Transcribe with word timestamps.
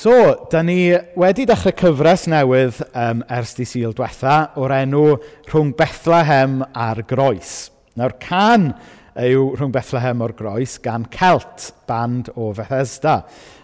So, 0.00 0.46
da 0.48 0.62
ni 0.64 0.94
wedi 1.20 1.44
dechrau 1.44 1.74
cyfres 1.76 2.22
newydd 2.32 2.78
um, 2.96 3.18
ers 3.36 3.50
di 3.52 3.66
syl 3.68 3.90
diwetha 3.92 4.36
o'r 4.56 4.72
enw 4.78 5.02
rhwng 5.50 5.74
Bethlehem 5.76 6.62
a'r 6.72 7.02
Groes. 7.10 7.50
Nawr, 8.00 8.14
can 8.22 8.70
yw 9.20 9.50
rhwng 9.58 9.74
Bethlehem 9.74 10.22
o'r 10.24 10.32
Groes 10.38 10.78
gan 10.80 11.04
Celt, 11.12 11.66
band 11.84 12.30
o 12.32 12.48
Bethesda. 12.56 13.18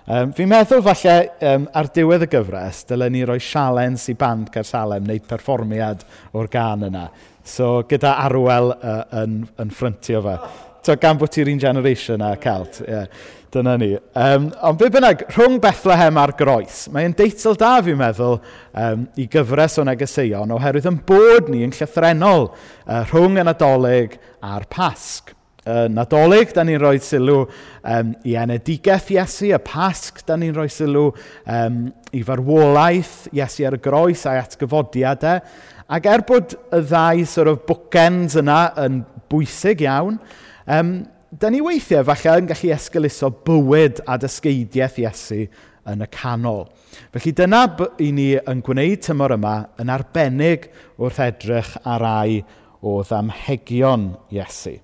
Um, 0.05 0.35
fi'n 0.37 0.53
meddwl 0.53 0.85
falle 0.85 1.17
um, 1.55 1.65
ar 1.73 1.89
diwedd 1.97 2.27
y 2.27 2.31
gyfres, 2.35 2.83
dylen 2.91 3.17
ni 3.17 3.25
roi 3.25 3.39
sialens 3.41 4.05
i 4.13 4.17
band 4.21 4.53
Cersalem 4.53 5.09
neu 5.09 5.25
perfformiad 5.33 6.05
o'r 6.37 6.53
gan 6.53 6.85
yna. 6.91 7.07
So, 7.49 7.79
gyda 7.89 8.13
arwel 8.27 8.75
uh, 8.77 9.01
yn, 9.23 9.41
yn 9.65 9.73
ffryntio 9.73 10.21
fe. 10.29 10.37
So, 10.85 11.01
gan 11.01 11.17
bod 11.17 11.33
ti'r 11.33 11.49
un 11.49 11.65
generation 11.65 12.29
a 12.29 12.35
Celt. 12.37 12.85
Yeah. 12.85 13.09
Dyna 13.57 13.77
ni. 13.81 13.95
Um, 14.13 14.51
ond 14.69 14.77
be 14.77 14.91
bynnag, 14.93 15.23
rhwng 15.33 15.57
Bethlehem 15.65 16.19
a'r 16.21 16.35
groes, 16.37 16.83
mae'n 16.93 17.15
deitl 17.17 17.57
da 17.57 17.79
fi'n 17.85 17.97
meddwl 17.97 18.35
um, 18.37 19.07
i 19.17 19.25
gyfres 19.33 19.79
o 19.81 19.85
negeseuon 19.89 20.53
oherwydd 20.53 20.89
yn 20.91 20.99
bod 21.09 21.49
ni 21.49 21.63
yn 21.65 21.73
llythrenol 21.73 22.51
uh, 22.51 23.01
rhwng 23.09 23.41
y 23.41 23.47
Nadolig 23.47 24.19
a'r 24.45 24.69
Pasg. 24.69 25.33
Uh, 25.65 25.87
Nadolig, 25.89 26.53
da 26.53 26.67
ni'n 26.69 26.83
rhoi 26.83 27.01
sylw 27.01 27.39
um, 27.41 28.13
i 28.29 28.37
enedigaeth 28.37 29.09
Iesu, 29.17 29.49
y 29.57 29.63
pasg, 29.65 30.21
da 30.29 30.37
ni'n 30.37 30.53
rhoi 30.55 30.69
sylw 30.71 31.09
um, 31.09 31.81
i 32.13 32.21
farwolaeth 32.29 33.31
Iesu 33.33 33.65
ar 33.67 33.81
y 33.81 33.83
groes 33.89 34.29
a'i 34.29 34.43
atgyfodiadau. 34.45 35.41
E. 35.41 35.75
Ac 35.97 36.13
er 36.13 36.27
bod 36.29 36.59
y 36.75 36.85
ddau 36.85 37.25
sort 37.31 37.55
of 37.55 37.65
bookends 37.65 38.37
yna 38.37 38.61
yn 38.85 39.01
bwysig 39.33 39.87
iawn, 39.89 40.21
um, 40.69 40.99
da 41.41 41.51
ni 41.53 41.61
weithiau 41.61 42.05
falle 42.07 42.35
yn 42.41 42.49
gallu 42.49 42.73
esgyluso 42.73 43.29
bywyd 43.45 44.01
a 44.09 44.17
dysgeidiaeth 44.21 45.01
Iesu 45.03 45.43
yn 45.87 46.05
y 46.05 46.09
canol. 46.13 46.65
Felly 47.13 47.33
dyna 47.37 47.63
i 48.03 48.09
ni 48.15 48.29
yn 48.39 48.63
gwneud 48.65 49.03
tymor 49.05 49.35
yma 49.37 49.57
yn 49.83 49.93
arbennig 49.93 50.69
wrth 50.97 51.21
edrych 51.27 51.75
ar 51.85 52.03
rai 52.03 52.39
o 52.81 52.99
ddamhegion 53.05 54.09
Iesu. 54.33 54.77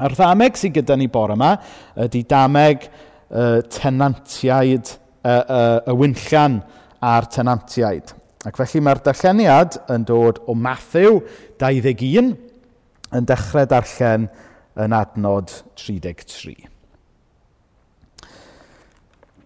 A'r 0.00 0.16
ddameg 0.16 0.58
sydd 0.58 0.76
gyda 0.78 0.98
ni 1.00 1.08
bore 1.12 1.36
yma 1.38 1.54
ydy 2.04 2.24
dameg 2.28 2.86
y 3.30 3.46
tenantiaid 3.72 4.92
y 5.24 5.32
y, 5.32 5.64
y 5.86 5.96
wynllian 5.96 6.60
a'r 7.04 7.30
tenantiaid. 7.32 8.12
Ac 8.48 8.60
felly 8.60 8.84
mae'r 8.84 9.02
darlleniad 9.04 9.80
yn 9.92 10.04
dod 10.08 10.40
o 10.48 10.56
Matthew 10.56 11.20
21 11.60 12.32
yn 13.16 13.26
dechrau 13.28 13.68
darllen 13.68 14.28
yn 14.80 14.94
adnod 14.96 15.52
33. 15.78 16.56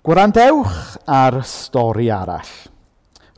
Gwrandewch 0.04 0.98
ar 1.08 1.40
stori 1.48 2.10
arall. 2.12 2.50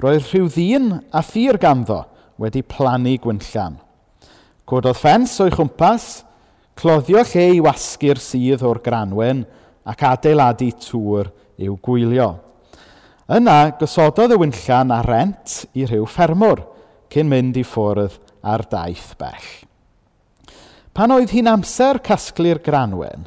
Roedd 0.02 0.26
rhyw 0.28 0.48
ddyn 0.52 0.90
a 1.14 1.22
thir 1.24 1.56
ganddo 1.62 2.02
wedi 2.42 2.64
plannu 2.66 3.14
gwynllan. 3.22 3.78
Cododd 4.66 4.98
ffens 4.98 5.36
o'i 5.40 5.52
chwmpas, 5.54 6.08
cloddio 6.76 7.22
lle 7.22 7.44
i 7.54 7.62
wasgu'r 7.64 8.20
sydd 8.20 8.64
o'r 8.66 8.82
granwen 8.84 9.44
ac 9.86 10.02
adeiladu 10.10 10.72
tŵr 10.82 11.30
i'w 11.62 11.78
gwylio. 11.80 12.32
Yna 13.32 13.56
gosododd 13.78 14.34
y 14.34 14.40
wynllan 14.42 14.92
a 14.94 15.00
rent 15.06 15.62
i 15.78 15.86
rhyw 15.86 16.04
ffermwr 16.10 16.66
cyn 17.14 17.30
mynd 17.30 17.56
i 17.62 17.64
ffwrdd 17.66 18.18
ar 18.42 18.66
daith 18.70 19.14
bell. 19.18 19.48
Pan 20.96 21.12
oedd 21.12 21.28
hi'n 21.28 21.50
amser 21.50 21.98
casglu'r 22.00 22.62
granwen, 22.64 23.26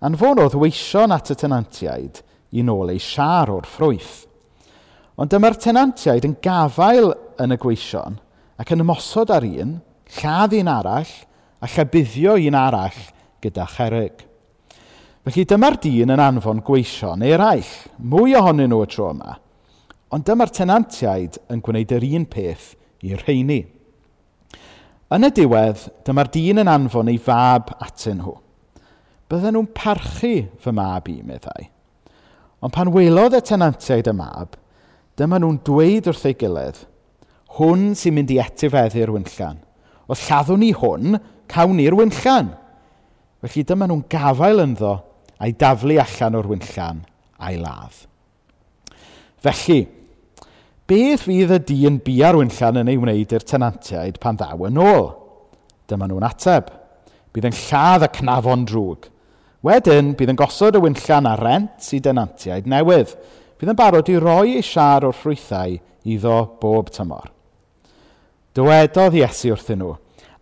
anfon 0.00 0.38
oedd 0.40 0.54
weision 0.56 1.12
at 1.12 1.28
y 1.28 1.34
tenantiaid 1.36 2.22
i 2.56 2.62
nôl 2.64 2.88
ei 2.94 3.00
siar 3.04 3.50
o'r 3.52 3.66
ffrwyth. 3.68 4.22
Ond 5.20 5.28
dyma'r 5.28 5.58
tenantiaid 5.60 6.24
yn 6.24 6.38
gafael 6.40 7.10
yn 7.44 7.52
y 7.52 7.58
gweision 7.60 8.16
ac 8.56 8.72
yn 8.72 8.80
ymosod 8.86 9.32
ar 9.36 9.44
un, 9.44 9.74
lladd 10.16 10.56
un 10.62 10.70
arall 10.72 11.10
a 11.60 11.68
chybuddio 11.68 12.38
un 12.40 12.56
arall 12.56 12.96
gyda 13.44 13.66
cherig. 13.74 14.22
Felly 15.28 15.44
dyma'r 15.44 15.76
dyn 15.84 16.14
yn 16.16 16.22
anfon 16.24 16.62
gweision 16.64 17.26
eraill, 17.28 17.68
mwy 18.00 18.32
ohonyn 18.40 18.72
nhw 18.72 18.80
y 18.86 18.88
tro 18.94 19.10
yma. 19.12 19.34
Ond 20.16 20.24
dyma'r 20.24 20.54
tenantiaid 20.56 21.36
yn 21.52 21.60
gwneud 21.60 21.92
yr 21.98 22.08
un 22.16 22.24
peth 22.32 22.70
i'r 23.04 23.20
rheini. 23.26 23.60
Yn 25.10 25.26
y 25.26 25.30
diwedd, 25.34 25.88
dyma'r 26.06 26.28
dyn 26.30 26.62
yn 26.62 26.70
anfon 26.70 27.10
ei 27.10 27.18
fab 27.18 27.72
atyn 27.82 28.20
nhw. 28.20 28.36
Bydden 29.30 29.56
nhw'n 29.56 29.70
parchu 29.74 30.34
fy 30.62 30.74
mab 30.74 31.08
i, 31.10 31.16
meddai. 31.26 31.66
Ond 32.62 32.74
pan 32.74 32.92
welodd 32.94 33.34
y 33.34 33.40
tenantiaid 33.42 34.10
y 34.10 34.14
mab, 34.14 34.54
dyma 35.18 35.40
nhw'n 35.42 35.58
dweud 35.66 36.06
wrth 36.12 36.28
ei 36.30 36.36
gilydd, 36.38 36.84
hwn 37.58 37.90
sy'n 37.98 38.14
mynd 38.16 38.30
i 38.30 38.38
etifeddu'r 38.42 39.10
wynllan. 39.16 39.58
O 40.06 40.14
lladdwn 40.14 40.62
ni 40.62 40.70
hwn, 40.78 41.18
cawn 41.50 41.74
ni'r 41.78 41.98
wynllan. 41.98 42.52
Felly 43.42 43.66
dyma 43.66 43.90
nhw'n 43.90 44.06
gafael 44.12 44.62
ynddo 44.62 44.94
a'i 45.42 45.56
daflu 45.58 45.98
allan 46.02 46.38
o'r 46.38 46.50
wynllan 46.52 47.02
a'i 47.40 47.58
ladd. 47.58 48.04
Felly, 49.42 49.82
Beth 50.90 51.22
fydd 51.22 51.52
y 51.54 51.58
dyn 51.68 52.00
bia'r 52.02 52.34
wynllan 52.40 52.80
yn 52.80 52.88
ei 52.90 52.98
wneud 52.98 53.30
i'r 53.36 53.44
tenantiaid 53.46 54.16
pan 54.18 54.34
ddaw 54.34 54.64
yn 54.66 54.78
ôl? 54.82 55.04
Dyma 55.86 56.08
nhw'n 56.10 56.24
ateb. 56.26 56.72
Bydd 57.30 57.46
yn 57.46 57.54
lladd 57.54 58.08
y 58.08 58.10
cnafon 58.16 58.64
drwg. 58.66 59.06
Wedyn, 59.62 60.08
bydd 60.18 60.32
yn 60.32 60.40
gosod 60.40 60.74
y 60.74 60.80
wynllan 60.82 61.28
a 61.30 61.36
rent 61.38 61.92
i 61.94 62.00
denantiaid 62.02 62.66
newydd. 62.66 63.12
Bydd 63.60 63.70
yn 63.70 63.78
barod 63.78 64.10
i 64.10 64.16
roi 64.18 64.56
ei 64.56 64.64
siar 64.66 65.06
o'r 65.06 65.14
ffrwythau 65.14 65.76
iddo 66.10 66.40
bob 66.58 66.90
tymor. 66.96 67.30
Dywedodd 68.58 69.20
Iesu 69.20 69.54
wrthyn 69.54 69.84
nhw, 69.84 69.94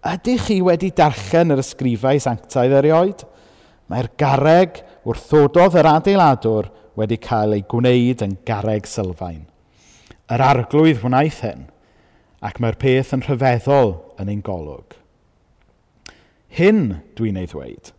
Ydych 0.08 0.46
chi 0.46 0.62
wedi 0.64 0.88
darllen 0.96 1.52
yr 1.52 1.60
ysgrifau 1.60 2.24
sanctaidd 2.24 2.78
erioed? 2.80 3.26
Mae'r 3.92 4.08
gareg 4.16 4.80
wrthododd 5.04 5.76
yr 5.76 5.92
adeiladwr 5.92 6.72
wedi 6.96 7.20
cael 7.20 7.58
ei 7.58 7.68
gwneud 7.68 8.24
yn 8.24 8.38
gareg 8.48 8.88
sylfaen 8.88 9.44
yr 10.28 10.44
arglwydd 10.44 11.04
wnaeth 11.06 11.42
hyn, 11.46 11.66
ac 12.44 12.60
mae'r 12.62 12.78
peth 12.80 13.14
yn 13.16 13.24
rhyfeddol 13.24 13.94
yn 14.20 14.32
ein 14.32 14.42
golwg. 14.44 14.96
Hyn 16.58 16.82
dwi'n 17.18 17.38
ei 17.40 17.48
ddweud, 17.48 17.92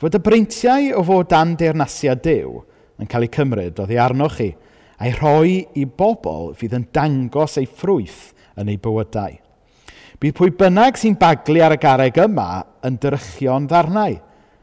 fod 0.00 0.16
y 0.18 0.22
breintiau 0.22 0.92
o 0.98 1.02
fod 1.06 1.30
dan 1.32 1.54
deyrnasiad 1.58 2.22
Dyw 2.24 2.60
yn 3.02 3.10
cael 3.10 3.26
eu 3.26 3.32
cymryd 3.36 3.82
oddi 3.82 3.98
arnoch 4.00 4.38
chi, 4.38 4.50
a'i 4.96 5.12
rhoi 5.18 5.58
i 5.76 5.84
bobl 5.84 6.54
fydd 6.56 6.78
yn 6.78 6.88
dangos 6.94 7.58
ei 7.60 7.68
ffrwyth 7.68 8.32
yn 8.56 8.72
ei 8.72 8.80
bywydau. 8.80 9.36
Bydd 10.16 10.36
pwy 10.38 10.54
bynnag 10.56 10.96
sy'n 10.96 11.18
baglu 11.20 11.60
ar 11.60 11.74
y 11.76 11.80
gareg 11.82 12.22
yma 12.22 12.48
yn 12.88 12.96
dyrychio'n 13.02 13.68
ddarnau, 13.68 14.16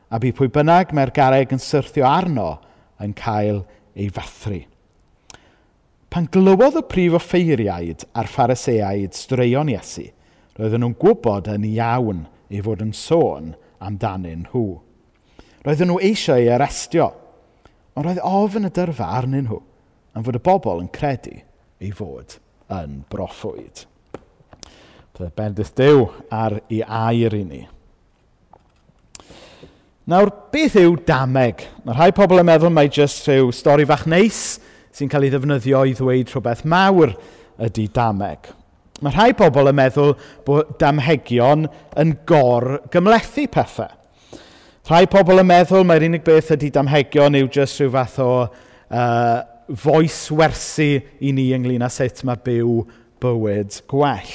a 0.10 0.20
bydd 0.22 0.38
pwy 0.40 0.50
bynnag 0.56 0.94
mae'r 0.96 1.14
gareg 1.14 1.54
yn 1.54 1.62
syrthio 1.62 2.08
arno 2.10 2.56
yn 3.04 3.14
cael 3.18 3.62
ei 3.94 4.10
fathru. 4.14 4.64
Pan 6.14 6.28
glywodd 6.30 6.76
y 6.78 6.82
prif 6.86 7.16
offeiriaid 7.18 8.04
a'r 8.14 8.28
phariseaid 8.30 9.16
straeon 9.18 9.72
Iesu, 9.74 10.04
roedden 10.60 10.84
nhw'n 10.84 10.98
gwybod 11.02 11.48
yn 11.50 11.64
iawn 11.66 12.20
ei 12.54 12.60
fod 12.62 12.84
yn 12.86 12.92
sôn 12.94 13.48
amdanyn 13.82 14.44
nhw. 14.44 14.76
Roedden 15.66 15.90
nhw 15.90 15.96
eisiau 16.06 16.38
ei 16.38 16.52
arestio, 16.54 17.08
ond 17.98 18.06
roedd 18.06 18.22
ofyn 18.30 18.70
y 18.70 18.72
dyrfa 18.76 19.08
arnyn 19.18 19.48
nhw 19.48 19.58
am 20.14 20.28
fod 20.28 20.38
y 20.38 20.42
bobl 20.46 20.84
yn 20.84 20.92
credu 20.94 21.34
ei 21.82 21.90
fod 21.98 22.36
yn 22.78 23.00
broffwyd. 23.10 23.82
Byddai 25.18 25.34
bendith 25.40 25.74
dew 25.80 26.12
ar 26.30 26.60
ei 26.68 26.84
air 26.86 27.34
i 27.40 27.42
ni. 27.48 27.64
Nawr, 30.14 30.30
beth 30.54 30.78
yw 30.78 30.94
dameg? 31.10 31.66
Mae 31.82 31.98
rhai 31.98 32.12
pobl 32.14 32.44
yn 32.44 32.46
meddwl 32.52 32.70
mai 32.70 32.86
jyst 32.86 33.26
rhyw 33.26 33.50
stori 33.50 33.90
fach 33.90 34.06
neis 34.06 34.44
sy'n 34.94 35.10
cael 35.12 35.28
ei 35.28 35.34
ddefnyddio 35.34 35.86
i 35.90 35.96
ddweud 35.98 36.30
rhywbeth 36.30 36.64
mawr 36.70 37.16
ydy 37.64 37.88
dameg. 37.94 38.52
Mae 39.04 39.14
rhai 39.16 39.34
pobl 39.36 39.68
yn 39.72 39.78
meddwl 39.78 40.14
bod 40.46 40.76
damhegion 40.80 41.68
yn 42.00 42.14
gor-gymlethu 42.30 43.48
pethau. 43.52 43.92
Rhai 44.88 45.06
pobl 45.12 45.42
yn 45.42 45.50
meddwl 45.50 45.86
mae'r 45.88 46.06
unig 46.10 46.26
beth 46.28 46.54
ydy 46.56 46.70
damhegion 46.76 47.40
yw 47.40 47.50
jyst 47.52 47.82
rhyw 47.82 47.92
fath 47.94 48.20
o 48.24 48.32
uh, 48.44 49.38
foes 49.80 50.18
wersi 50.36 50.92
i 51.24 51.32
ni 51.36 51.50
ynglyn 51.56 51.86
â 51.86 51.90
sut 51.92 52.24
mae 52.28 52.40
byw 52.46 52.82
bywyd 53.24 53.80
gwell. 53.92 54.34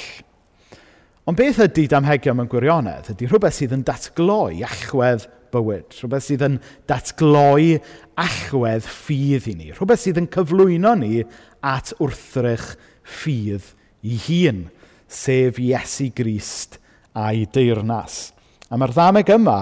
Ond 1.29 1.37
beth 1.37 1.61
ydy 1.67 1.85
damhegion 1.89 2.39
mewn 2.39 2.49
gwirionedd? 2.49 3.11
Ydy 3.13 3.29
rhywbeth 3.29 3.59
sydd 3.59 3.75
yn 3.77 3.85
datgloi 3.85 4.63
allwedd 4.65 5.27
bywyd. 5.53 5.93
Rhywbeth 5.97 6.27
sydd 6.27 6.45
yn 6.45 6.57
datgloi 6.89 7.79
allwedd 8.19 8.87
ffydd 8.87 9.49
i 9.51 9.55
ni. 9.57 9.69
Rhywbeth 9.73 10.03
sydd 10.05 10.19
yn 10.21 10.29
cyflwyno 10.33 10.95
ni 10.99 11.23
at 11.65 11.93
wrthrych 11.99 12.73
ffydd 13.19 13.73
i 14.05 14.19
hun, 14.27 14.65
sef 15.09 15.59
Iesu 15.61 16.09
Grist 16.15 16.77
a'i 17.17 17.45
deyrnas. 17.53 18.29
A 18.69 18.77
mae'r 18.77 18.93
ddameg 18.93 19.31
yma 19.33 19.59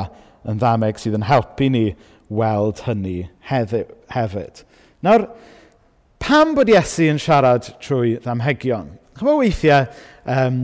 yn 0.47 0.59
ddameg 0.59 0.99
sydd 0.99 1.17
yn 1.19 1.27
helpu 1.27 1.69
ni 1.71 1.85
weld 2.27 2.83
hynny 2.87 3.29
hefyd. 3.47 4.63
Nawr, 5.05 5.27
pam 6.19 6.55
bod 6.57 6.71
Iesu 6.71 7.07
yn 7.11 7.21
siarad 7.21 7.69
trwy 7.83 8.17
ddamhegion? 8.23 8.91
Chyfo 9.17 9.37
weithiau, 9.39 9.87
um, 10.29 10.59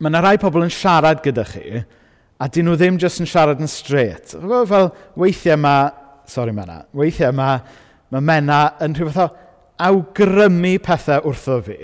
mae 0.00 0.12
yna 0.12 0.22
rai 0.24 0.36
pobl 0.40 0.64
yn 0.64 0.72
siarad 0.72 1.20
gyda 1.24 1.44
chi, 1.48 1.82
A 2.40 2.48
dyn 2.48 2.70
nhw 2.70 2.76
ddim 2.80 2.96
jyst 3.00 3.20
yn 3.20 3.28
siarad 3.28 3.60
yn 3.60 3.68
straight. 3.68 4.32
Fel 4.32 4.90
weithiau 5.20 5.60
mae, 5.60 5.90
sori 6.30 6.54
Mena. 6.56 6.84
weithiau 6.96 7.34
mae, 7.36 7.58
mae 8.10 8.24
mena 8.24 8.60
yn 8.82 8.94
rhywbeth 8.96 9.20
o 9.20 9.26
awgrymu 9.80 10.78
pethau 10.84 11.26
wrtho 11.28 11.58
fi 11.66 11.76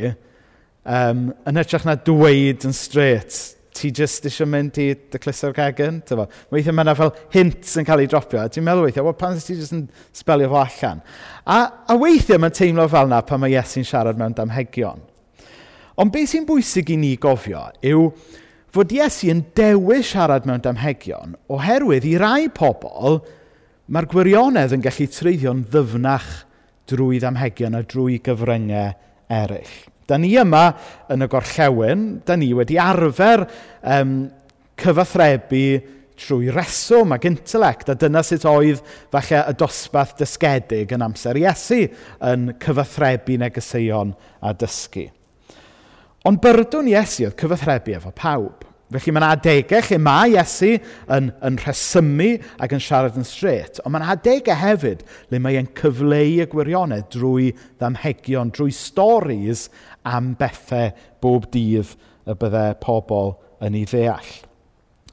um, 0.86 1.28
yn 1.48 1.60
hytrach 1.60 1.84
na 1.86 1.96
dweud 2.06 2.64
yn 2.66 2.74
straight 2.76 3.36
ti 3.76 3.90
jyst 3.92 4.24
eisiau 4.28 4.48
mynd 4.48 4.78
i 4.80 4.86
dy 4.96 5.20
clusau'r 5.20 5.52
cegyn? 5.56 5.98
Weithiau 6.52 6.76
mae 6.76 6.86
yna 6.86 6.94
fel 6.96 7.12
hints 7.34 7.76
yn 7.76 7.84
cael 7.84 8.06
ei 8.06 8.08
dropio. 8.08 8.40
A 8.40 8.48
ti'n 8.52 8.64
meddwl 8.64 8.86
weithiau, 8.86 9.04
wel, 9.04 9.16
pan 9.20 9.36
ti 9.36 9.58
jyst 9.58 9.74
yn 9.76 9.84
spelio 10.16 10.48
fo 10.52 10.62
allan? 10.62 11.02
A, 11.44 11.58
a 11.84 11.98
weithiau 12.00 12.40
mae'n 12.40 12.56
teimlo 12.56 12.88
fel 12.92 13.10
yna 13.10 13.20
pan 13.28 13.42
mae 13.42 13.52
Iesu'n 13.52 13.84
siarad 13.84 14.16
mewn 14.16 14.36
damhegion. 14.38 15.04
Ond 16.00 16.12
beth 16.12 16.32
sy'n 16.32 16.48
bwysig 16.48 16.92
i 16.92 16.98
ni 17.00 17.14
gofio 17.20 17.66
yw 17.84 18.08
fod 18.76 18.92
Iesu 18.92 19.30
yn 19.32 19.40
dewis 19.56 20.10
siarad 20.12 20.44
mewn 20.48 20.60
damhegion 20.60 21.36
oherwydd 21.52 22.04
i 22.04 22.16
rai 22.20 22.48
pobl 22.52 23.22
mae'r 23.88 24.08
gwirionedd 24.10 24.74
yn 24.76 24.84
gallu 24.84 25.06
treidio'n 25.14 25.62
ddyfnach 25.72 26.28
drwy 26.90 27.20
ddamhegion 27.22 27.78
a 27.78 27.82
drwy 27.88 28.18
gyfryngau 28.26 28.92
eraill. 29.32 29.76
Da 30.06 30.18
ni 30.20 30.34
yma 30.38 30.68
yn 31.10 31.24
y 31.24 31.30
gorllewin, 31.30 32.04
da 32.26 32.36
ni 32.38 32.52
wedi 32.54 32.76
arfer 32.78 33.46
um, 33.82 34.14
cyfathrebu 34.78 35.64
trwy 36.20 36.52
reswm 36.54 37.16
ac 37.16 37.26
intelect, 37.28 37.90
a 37.90 37.96
dyna 37.98 38.22
sut 38.24 38.46
oedd 38.48 38.84
falle 39.12 39.42
y 39.50 39.56
dosbarth 39.58 40.16
dysgedig 40.20 40.92
yn 40.94 41.04
amser 41.06 41.40
Iesu 41.40 41.86
yn 42.28 42.50
cyfathrebu 42.62 43.40
negeseuon 43.40 44.14
a 44.44 44.52
dysgu. 44.52 45.08
Ond 46.26 46.40
byrdwn 46.42 46.88
Iesu 46.90 47.28
oedd 47.28 47.36
cyfathrebu 47.38 47.94
efo 47.94 48.10
pawb. 48.16 48.64
Felly 48.90 49.12
mae 49.14 49.20
yna 49.20 49.28
adegau 49.34 49.82
lle 49.82 49.98
mae 50.02 50.32
Iesu 50.34 50.72
yn, 51.14 51.28
yn 51.46 51.58
rhesymu 51.58 52.28
ac 52.62 52.74
yn 52.74 52.82
siarad 52.82 53.18
yn 53.18 53.26
straight, 53.26 53.80
ond 53.82 53.94
mae 53.94 54.02
yna 54.02 54.14
adegau 54.14 54.58
hefyd 54.58 55.04
le 55.30 55.40
mae 55.42 55.58
e'n 55.58 55.70
cyfleu 55.78 56.42
y 56.42 56.46
gwirionedd 56.50 57.08
drwy 57.14 57.52
ddamhegion, 57.78 58.50
drwy 58.54 58.74
storis 58.74 59.66
am 60.06 60.34
bethau 60.38 60.92
bob 61.22 61.48
dydd 61.54 61.94
y 62.26 62.34
byddai 62.38 62.76
pobl 62.82 63.34
yn 63.62 63.78
ei 63.78 63.86
ddeall. 63.90 64.30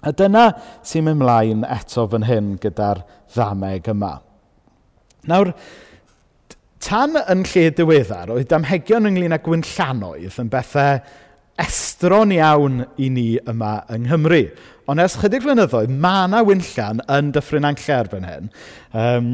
A 0.04 0.12
dyna 0.18 0.48
sy'n 0.86 1.08
mynd 1.08 1.22
mlaen 1.22 1.66
eto 1.66 2.06
fan 2.12 2.26
hyn 2.30 2.54
gyda'r 2.62 3.06
ddameg 3.34 3.90
yma. 3.94 4.16
Nawr, 5.30 5.54
Tan 6.84 7.16
yn 7.16 7.46
lle 7.48 7.70
diweddar, 7.78 8.32
oedd 8.34 8.50
damhegion 8.52 9.08
ynglyn 9.08 9.36
â 9.36 9.40
gwynllanoedd 9.44 10.40
yn 10.42 10.50
bethau 10.52 10.98
estron 11.64 12.34
iawn 12.34 12.82
i 13.00 13.08
ni 13.14 13.28
yma 13.48 13.78
yng 13.94 14.08
Nghymru. 14.10 14.42
Ond 14.92 15.00
ers 15.00 15.16
chydig 15.22 15.46
flynyddoedd, 15.46 15.94
mae 16.04 16.26
yna 16.28 16.42
wynllan 16.44 17.00
yn 17.14 17.30
dyffryn 17.36 17.70
anlle 17.70 17.96
erbyn 17.96 18.28
hyn, 18.28 18.50
um, 19.00 19.30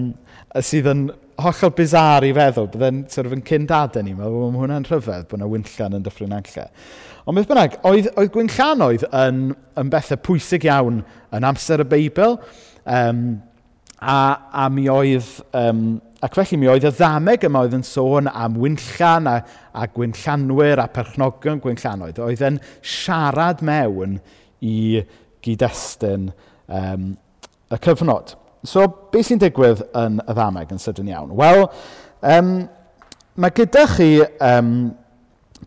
sydd 0.61 0.91
yn 0.91 1.07
hollol 1.41 1.73
bizar 1.73 2.27
i 2.27 2.33
feddwl, 2.35 2.67
byddai'n 2.73 2.99
sort 3.09 3.29
of 3.29 3.33
yn 3.37 3.45
cyn 3.47 3.65
dadau 3.69 4.05
ni, 4.05 4.13
mae 4.17 4.29
hwnna'n 4.29 4.85
rhyfedd 4.85 5.25
bod 5.31 5.39
yna 5.39 5.49
wynllan 5.49 5.97
yn 5.97 6.05
dyffryn 6.05 6.35
anlle. 6.37 6.67
Ond 7.25 7.39
beth 7.39 7.49
bynnag, 7.49 7.79
oedd, 7.87 8.11
oedd 8.13 8.33
gwynllanoedd 8.35 9.07
yn, 9.23 9.41
yn 9.79 9.93
bethau 9.93 10.21
pwysig 10.27 10.67
iawn 10.69 11.01
yn 11.33 11.49
amser 11.49 11.81
y 11.81 11.87
Beibl, 11.89 12.37
um, 12.85 13.23
a, 13.99 14.19
a 14.53 14.69
mi 14.69 14.85
oedd 14.91 15.31
um, 15.57 15.97
Ac 16.19 16.35
felly 16.35 16.57
mi 16.59 16.67
oedd 16.67 16.83
y 16.83 16.91
ddameg 16.91 17.45
yma 17.47 17.61
oedd 17.63 17.77
yn 17.77 17.85
sôn 17.87 18.27
am 18.27 18.57
wynllan 18.59 19.29
a, 19.31 19.37
a 19.71 19.85
gwynllanwyr 19.87 20.81
a 20.83 20.89
perchnogion 20.91 21.61
gwynllanoedd. 21.63 22.19
Oedd 22.25 22.43
yn 22.43 22.59
siarad 22.83 23.63
mewn 23.63 24.17
i 24.59 24.99
gyd-destun 25.45 26.27
um, 26.67 27.13
y 27.71 27.79
cyfnod. 27.85 28.35
So, 28.67 28.83
beth 29.13 29.29
sy'n 29.29 29.39
digwydd 29.39 29.85
yn 29.95 30.19
y 30.19 30.35
ddameg 30.35 30.73
yn 30.75 30.83
sydyn 30.83 31.13
iawn? 31.13 31.31
Wel, 31.39 31.63
um, 32.35 32.51
mae 33.39 33.55
gyda 33.55 33.85
chi 33.93 34.09
um, 34.43 34.73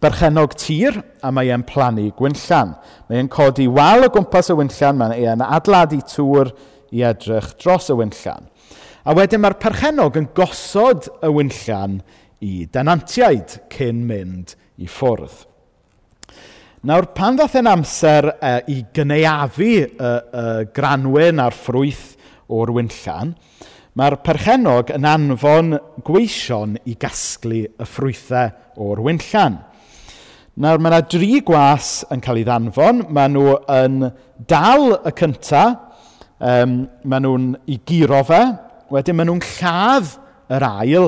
berchenog 0.04 0.58
tir 0.60 1.00
a 1.24 1.32
mae 1.32 1.48
e'n 1.54 1.64
plannu 1.64 2.10
gwynllan. 2.18 2.76
Mae 3.08 3.24
e'n 3.24 3.32
codi 3.32 3.70
wal 3.72 4.04
o 4.04 4.12
gwmpas 4.12 4.52
y 4.52 4.60
wynllan, 4.60 5.00
mae 5.00 5.24
e'n 5.32 5.48
adladu 5.48 6.04
tŵr 6.12 6.52
i 6.92 7.06
edrych 7.08 7.54
dros 7.56 7.88
y 7.88 7.96
wynllan. 7.96 8.51
A 9.02 9.14
wedyn 9.18 9.40
mae'r 9.42 9.56
perchenog 9.58 10.14
yn 10.20 10.28
gosod 10.30 11.08
y 11.26 11.30
wynllian 11.34 11.96
i 12.46 12.68
denantiaid 12.70 13.56
cyn 13.72 14.04
mynd 14.06 14.54
i 14.78 14.86
ffwrdd. 14.86 15.40
Nawr, 16.86 17.08
pan 17.14 17.34
ddoth 17.38 17.56
e'n 17.58 17.70
amser 17.70 18.30
e, 18.38 18.52
i 18.70 18.78
gyneuafu 18.94 19.72
y, 19.74 19.90
y 19.98 20.46
granwyn 20.74 21.42
a'r 21.42 21.54
ffrwyth 21.54 22.14
o'r 22.54 22.74
wynllan, 22.78 23.34
mae'r 23.98 24.20
perchenog 24.22 24.94
yn 24.94 25.06
anfon 25.10 25.76
gweision 26.06 26.78
i 26.86 26.94
gasglu 26.94 27.66
y 27.66 27.86
ffrwythau 27.86 28.54
o'r 28.86 29.02
wynllan. 29.02 29.60
Nawr, 30.62 30.78
mae 30.78 30.94
yna 30.94 31.04
dri 31.10 31.40
gwas 31.42 32.02
yn 32.12 32.22
cael 32.22 32.42
ei 32.42 32.46
ddanfon. 32.46 33.06
Mae 33.10 33.30
nhw 33.34 33.54
yn 33.82 34.02
dal 34.46 34.92
y 35.00 35.12
cyntaf, 35.18 36.04
um, 36.38 36.84
maen 37.02 37.26
nhw'n 37.26 37.54
i 37.72 37.78
giro 37.88 38.20
fe, 38.28 38.44
Wedyn 38.92 39.16
maen 39.16 39.30
nhw'n 39.30 39.44
lladd 39.56 40.08
yr 40.52 40.64
ail, 40.66 41.06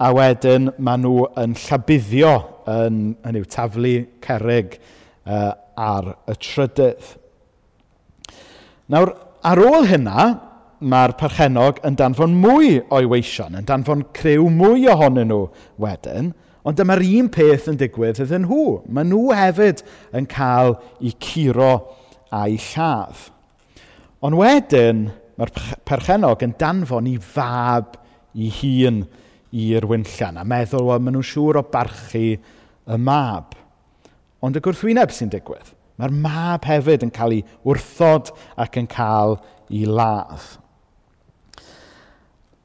a 0.00 0.08
wedyn 0.14 0.70
maen 0.80 1.02
nhw 1.04 1.26
yn 1.42 1.56
llabuddio 1.58 2.34
yn, 2.70 3.00
yn 3.26 3.36
yw, 3.36 3.46
taflu 3.52 3.94
cerig 4.24 4.78
uh, 4.78 5.52
ar 5.76 6.12
y 6.24 6.36
trydydd. 6.40 7.10
Nawr, 8.88 9.12
ar 9.44 9.60
ôl 9.60 9.88
hynna, 9.90 10.28
mae'r 10.78 11.16
perchenog 11.18 11.82
yn 11.84 11.98
danfon 11.98 12.36
mwy 12.38 12.78
o'i 12.94 13.08
weision, 13.10 13.58
yn 13.58 13.66
danfon 13.68 14.06
crew 14.16 14.48
mwy 14.54 14.88
ohonyn 14.88 15.28
nhw 15.28 15.42
wedyn, 15.82 16.32
ond 16.64 16.80
dyma'r 16.80 17.04
un 17.04 17.28
peth 17.34 17.68
yn 17.68 17.76
digwydd 17.80 18.22
iddyn 18.24 18.46
nhw. 18.46 18.78
Maen 18.88 19.12
nhw 19.12 19.34
hefyd 19.36 19.84
yn 20.16 20.28
cael 20.30 20.78
eu 20.96 21.12
curo 21.28 21.72
a'i 22.32 22.56
lladd. 22.70 23.26
Ond 24.24 24.38
wedyn, 24.38 25.08
mae'r 25.38 25.54
perchenog 25.86 26.42
yn 26.42 26.54
danfon 26.58 27.08
i 27.10 27.16
fab 27.22 27.94
i 28.34 28.50
hun 28.60 29.04
i'r 29.54 29.86
wynllan 29.88 30.40
a 30.40 30.44
meddwl, 30.44 30.84
wel, 30.88 31.02
maen 31.02 31.16
nhw'n 31.16 31.26
siŵr 31.30 31.60
o 31.60 31.64
barchu 31.72 32.24
y 32.34 32.98
mab. 33.00 33.54
Ond 34.44 34.58
y 34.58 34.62
gwrthwyneb 34.62 35.12
sy'n 35.14 35.30
digwydd, 35.32 35.72
mae'r 35.98 36.14
mab 36.24 36.66
hefyd 36.68 37.06
yn 37.06 37.12
cael 37.14 37.38
ei 37.38 37.44
wrthod 37.66 38.32
ac 38.60 38.80
yn 38.80 38.88
cael 38.90 39.38
ei 39.70 39.84
ladd. 39.88 40.48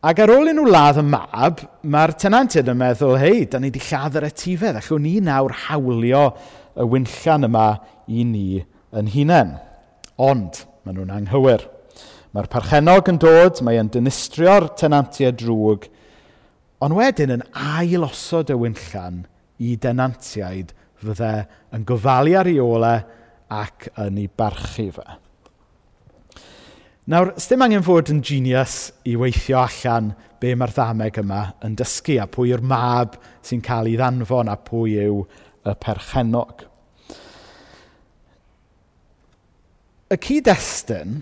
Ac 0.04 0.20
ar 0.20 0.34
ôl 0.34 0.50
i 0.52 0.54
nhw 0.56 0.66
ladd 0.68 1.00
y 1.00 1.06
mab, 1.08 1.62
mae'r 1.88 2.16
tenantiad 2.20 2.68
yn 2.74 2.82
meddwl, 2.82 3.16
hei, 3.22 3.46
da 3.48 3.62
ni 3.62 3.70
wedi 3.72 3.86
lladd 3.86 4.18
yr 4.20 4.28
etifedd, 4.28 4.82
allwn 4.82 5.06
ni 5.06 5.14
nawr 5.24 5.54
hawlio 5.68 6.26
y 6.76 6.90
wynllan 6.92 7.48
yma 7.48 7.68
i 8.12 8.26
ni 8.28 8.48
yn 8.92 9.14
hunain. 9.14 9.56
Ond, 10.20 10.66
maen 10.84 11.00
nhw'n 11.00 11.16
anghywir. 11.22 11.64
Mae'r 12.34 12.48
parchenog 12.50 13.12
yn 13.12 13.20
dod, 13.22 13.60
mae 13.62 13.78
e'n 13.78 13.92
dynistrio'r 13.94 14.72
tenantiau 14.80 15.36
drwg, 15.38 15.84
ond 16.82 16.96
wedyn 16.98 17.36
yn 17.36 17.44
ailosod 17.54 18.50
y 18.50 18.56
wynllan 18.58 19.20
i 19.62 19.76
denantiaid 19.78 20.72
fydde 21.04 21.34
yn 21.78 21.84
gofalu 21.86 22.34
ar 22.40 22.50
ei 22.50 22.58
ole 22.64 22.94
ac 23.54 23.86
yn 24.02 24.18
ei 24.18 24.32
barchu 24.42 24.88
fe. 24.96 25.06
Nawr, 27.14 27.34
sdim 27.38 27.62
angen 27.66 27.84
fod 27.86 28.10
yn 28.10 28.24
genius 28.26 28.78
i 29.06 29.14
weithio 29.20 29.60
allan 29.60 30.14
be 30.42 30.56
mae'r 30.58 30.74
ddameg 30.74 31.20
yma 31.22 31.42
yn 31.68 31.76
dysgu 31.78 32.16
a 32.24 32.26
pwy 32.32 32.54
yw'r 32.56 32.64
mab 32.66 33.20
sy'n 33.46 33.62
cael 33.62 33.92
ei 33.92 34.00
ddanfon 34.00 34.50
a 34.50 34.56
pwy 34.58 34.96
yw 35.04 35.20
y 35.70 35.76
perchenog. 35.84 36.66
Y 40.10 40.20
cyd-destun 40.26 41.22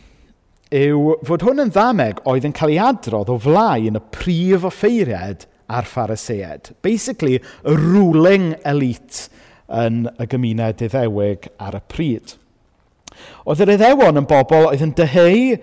yw 0.72 1.18
fod 1.28 1.44
hwn 1.44 1.66
yn 1.66 1.72
ddameg 1.76 2.22
oedd 2.30 2.46
yn 2.48 2.54
cael 2.56 2.72
ei 2.72 2.80
adrodd 2.80 3.32
o 3.34 3.36
flaen 3.44 4.00
y 4.00 4.04
prif 4.16 4.64
offeiriad 4.68 5.44
a'r 5.72 5.88
phariseed. 5.88 6.72
Basically, 6.84 7.40
y 7.40 7.76
ruling 7.76 8.54
elite 8.68 9.28
yn 9.72 10.06
y 10.16 10.28
gymuned 10.32 10.84
iddewig 10.88 11.50
ar 11.60 11.76
y 11.80 11.84
pryd. 11.92 12.36
Oedd 13.44 13.64
yr 13.66 13.74
iddewon 13.76 14.20
yn 14.22 14.28
bobl 14.30 14.70
oedd 14.70 14.84
yn 14.86 14.96
dyheu 14.96 15.58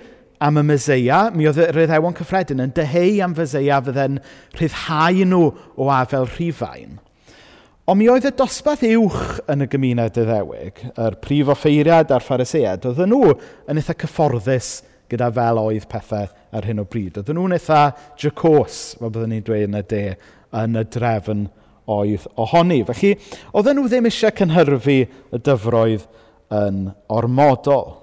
am 0.45 0.61
y 0.61 0.65
myseia, 0.69 1.29
mi 1.35 1.49
oedd 1.49 1.61
yr 1.65 1.83
iddewon 1.85 2.17
cyffredin 2.17 2.63
yn 2.63 2.75
dyheu 2.77 3.19
am 3.25 3.37
fyseia 3.37 3.81
fydde'n 3.85 4.21
rhyddhau 4.59 5.25
nhw 5.29 5.45
o 5.77 5.89
afel 5.93 6.29
rhifain. 6.35 6.99
Ond 7.89 8.01
mi 8.03 8.11
oedd 8.13 8.29
y 8.29 8.35
dosbarth 8.37 8.85
uwch 8.85 9.41
yn 9.49 9.65
y 9.65 9.71
gymuned 9.73 10.21
iddewig, 10.21 10.85
yr 11.01 11.17
prif 11.25 11.49
offeiriad 11.55 12.13
a'r 12.13 12.25
phariseiad, 12.25 12.85
oedd 12.85 13.01
nhw 13.09 13.33
yn 13.33 13.81
eitha 13.81 13.97
cyfforddus 14.05 14.71
gyda 15.11 15.31
fel 15.35 15.61
oedd 15.63 15.87
pethau 15.91 16.29
ar 16.29 16.69
hyn 16.69 16.83
o 16.83 16.87
bryd. 16.89 17.21
Oedden 17.21 17.39
nhw'n 17.39 17.57
eitha 17.57 17.81
jacos, 18.21 18.81
fel 18.99 19.13
byddwn 19.13 19.35
ni'n 19.35 19.47
dweud 19.47 19.69
yn 19.69 19.79
y 19.81 19.85
de, 19.93 20.03
yn 20.63 20.81
y 20.81 20.85
drefn 20.97 21.47
oedd 21.89 22.27
ohoni. 22.41 22.83
Felly, 22.89 23.15
oedden 23.57 23.81
nhw 23.81 23.89
ddim 23.89 24.09
eisiau 24.11 24.35
cynhyrfu 24.39 24.99
y 25.05 25.41
dyfroedd 25.49 26.05
yn 26.55 26.85
ormodol. 27.13 27.97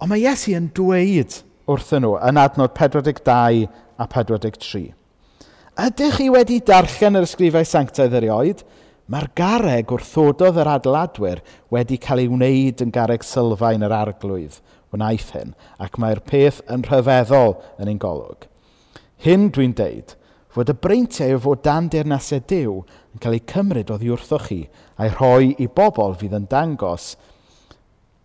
Ond 0.00 0.12
mae 0.12 0.24
Iesu 0.24 0.56
yn 0.56 0.70
dweud 0.76 1.42
wrthyn 1.70 2.04
nhw 2.06 2.16
yn 2.30 2.40
adnod 2.40 2.72
42 2.76 3.68
a 4.00 4.08
43. 4.08 4.86
Ydych 5.80 6.16
chi 6.18 6.28
wedi 6.32 6.58
darllen 6.66 7.20
yr 7.20 7.28
ysgrifau 7.28 7.66
sanctaidd 7.68 8.16
erioed? 8.18 8.64
Mae'r 9.10 9.26
gareg 9.34 9.90
wrthododd 9.90 10.58
yr 10.62 10.68
adeiladwyr 10.76 11.40
wedi 11.74 11.98
cael 12.02 12.22
ei 12.22 12.28
wneud 12.30 12.82
yn 12.84 12.92
gareg 12.94 13.24
sylfaen 13.26 13.82
yr 13.82 13.94
arglwydd 13.96 14.60
wnaeth 14.94 15.34
hyn, 15.36 15.52
ac 15.78 15.98
mae'r 16.00 16.22
peth 16.26 16.62
yn 16.70 16.84
rhyfeddol 16.86 17.58
yn 17.80 17.90
ein 17.92 18.00
golwg. 18.02 18.46
Hyn 19.20 19.50
dwi'n 19.54 19.76
deud, 19.78 20.14
fod 20.50 20.72
y 20.72 20.76
breintiau 20.82 21.36
o 21.36 21.42
fod 21.44 21.62
dan 21.66 21.90
deyrnasau 21.92 22.42
Dyw 22.50 22.80
yn 23.14 23.22
cael 23.22 23.38
eu 23.38 23.44
cymryd 23.52 23.92
oddi 23.94 24.10
wrthoch 24.10 24.48
chi 24.48 24.60
a'i 24.98 25.12
rhoi 25.12 25.54
i 25.62 25.68
bobl 25.70 26.16
fydd 26.18 26.36
yn 26.40 26.48
dangos 26.50 27.14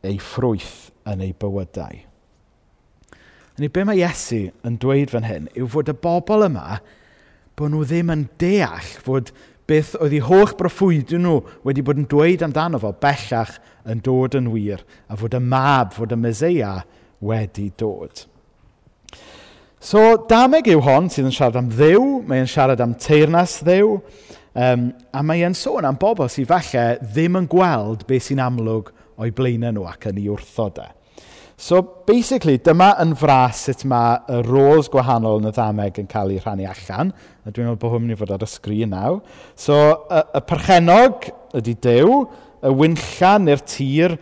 ei 0.05 0.17
ffrwyth 0.21 0.89
yn 1.09 1.21
ei 1.25 1.33
bywydau. 1.37 2.01
Yn 3.55 3.71
be 3.71 3.85
mae 3.87 4.01
Iesu 4.01 4.49
yn 4.67 4.79
dweud 4.81 5.13
fan 5.13 5.27
hyn 5.29 5.49
yw 5.55 5.69
fod 5.71 5.91
y 5.91 5.95
bobl 6.01 6.47
yma 6.47 6.79
bod 7.55 7.71
nhw 7.71 7.85
ddim 7.87 8.11
yn 8.11 8.25
deall 8.41 8.89
fod 9.05 9.31
beth 9.69 9.95
oedd 9.97 10.13
eu 10.13 10.21
holl 10.27 10.53
broffwydyn 10.59 11.25
nhw 11.25 11.39
wedi 11.65 11.83
bod 11.85 11.99
yn 12.01 12.07
dweud 12.09 12.43
amdano 12.45 12.79
fo 12.81 12.91
bellach 13.01 13.57
yn 13.89 14.01
dod 14.05 14.37
yn 14.37 14.51
wir 14.53 14.83
a 15.09 15.17
fod 15.17 15.37
y 15.37 15.41
mab, 15.41 15.93
fod 15.95 16.13
y 16.13 16.19
meseia 16.19 16.77
wedi 17.25 17.71
dod. 17.77 18.25
So, 19.85 20.01
dameg 20.29 20.69
yw 20.73 20.81
hon 20.81 21.11
sydd 21.13 21.29
yn 21.29 21.35
siarad 21.35 21.59
am 21.59 21.69
ddew, 21.69 22.03
mae'n 22.25 22.49
siarad 22.49 22.81
am 22.81 22.95
teirnas 22.97 23.59
ddew, 23.65 23.99
um, 24.57 24.87
a 25.13 25.21
mae'n 25.21 25.53
sôn 25.57 25.85
am 25.85 25.97
bobl 26.01 26.29
sydd 26.31 26.49
falle 26.49 26.85
ddim 27.03 27.37
yn 27.41 27.49
gweld 27.51 28.05
beth 28.09 28.29
sy'n 28.29 28.41
amlwg 28.41 28.89
o'i 29.21 29.33
blaenau 29.35 29.75
nhw 29.75 29.89
ac 29.91 30.09
yn 30.09 30.21
ei 30.23 30.29
wrthodau. 30.33 30.89
E. 30.89 31.04
So, 31.57 31.79
basically, 32.03 32.57
dyma 32.59 32.89
yn 32.99 33.13
fras 33.15 33.61
sut 33.69 33.85
mae 33.87 34.17
y 34.27 34.41
roles 34.43 34.89
gwahanol 34.91 35.39
yn 35.39 35.47
y 35.47 35.53
ddameg 35.55 36.01
yn 36.01 36.09
cael 36.11 36.33
ei 36.33 36.41
rhannu 36.41 36.65
allan. 36.67 37.13
A 37.45 37.51
dwi'n 37.53 37.69
meddwl 37.69 37.79
bod 37.79 37.93
hwn 37.93 38.01
yn 38.03 38.09
mynd 38.09 38.17
i 38.17 38.19
fod 38.19 38.33
ar 38.35 38.43
y 38.43 38.49
sgrin 38.51 38.91
naw. 38.91 39.21
So, 39.55 39.77
y, 40.11 40.19
y 40.35 40.41
perchenog 40.49 41.29
ydy 41.55 41.77
dew, 41.85 42.25
y 42.59 42.73
wynllan 42.75 43.47
neu'r 43.47 43.63
tir 43.71 44.17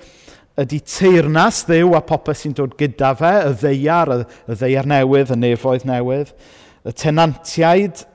ydy 0.61 0.77
teirnas 0.85 1.63
ddew 1.65 1.95
a 1.97 2.03
popeth 2.05 2.43
sy'n 2.43 2.53
dod 2.59 2.75
gyda 2.77 3.15
fe, 3.17 3.33
y 3.49 3.57
ddeiar, 3.63 4.13
y, 4.13 4.27
y 4.53 4.59
ddeiar 4.59 4.89
newydd, 4.93 5.33
y 5.33 5.39
nefoedd 5.41 5.87
newydd, 5.89 6.35
y 6.85 6.93
tenantiaid 7.01 8.05